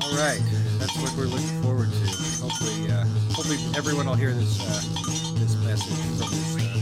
[0.01, 0.41] All right.
[0.79, 2.05] That's what we're looking forward to.
[2.41, 4.81] Hopefully uh hopefully everyone will hear this uh
[5.39, 6.80] this message from this, uh,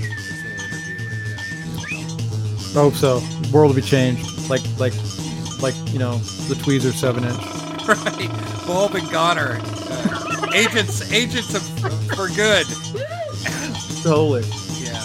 [2.70, 3.20] i hope so.
[3.20, 4.94] The world will be changed like like
[5.62, 6.18] like you know
[6.48, 7.44] the tweezer seven inch.
[7.90, 8.30] Right.
[8.68, 11.64] Bulb and goner uh, agents agents of,
[12.16, 12.68] for good.
[14.04, 14.44] Totally.
[14.78, 15.02] Yeah.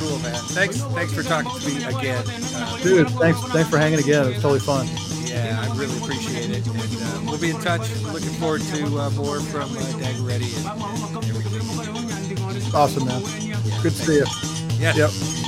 [0.00, 0.34] Cool man.
[0.50, 2.24] Thanks thanks for talking to me again.
[2.26, 4.24] Uh, dude thanks thanks for hanging again.
[4.26, 4.88] It was totally fun.
[5.24, 6.66] Yeah i really appreciate it.
[6.66, 7.88] And uh, we'll be in touch.
[8.02, 12.74] Looking forward to uh, more from uh, Dagoretti and, and everything.
[12.74, 13.22] Awesome man.
[13.82, 14.26] Good to see you
[14.80, 15.39] yes yep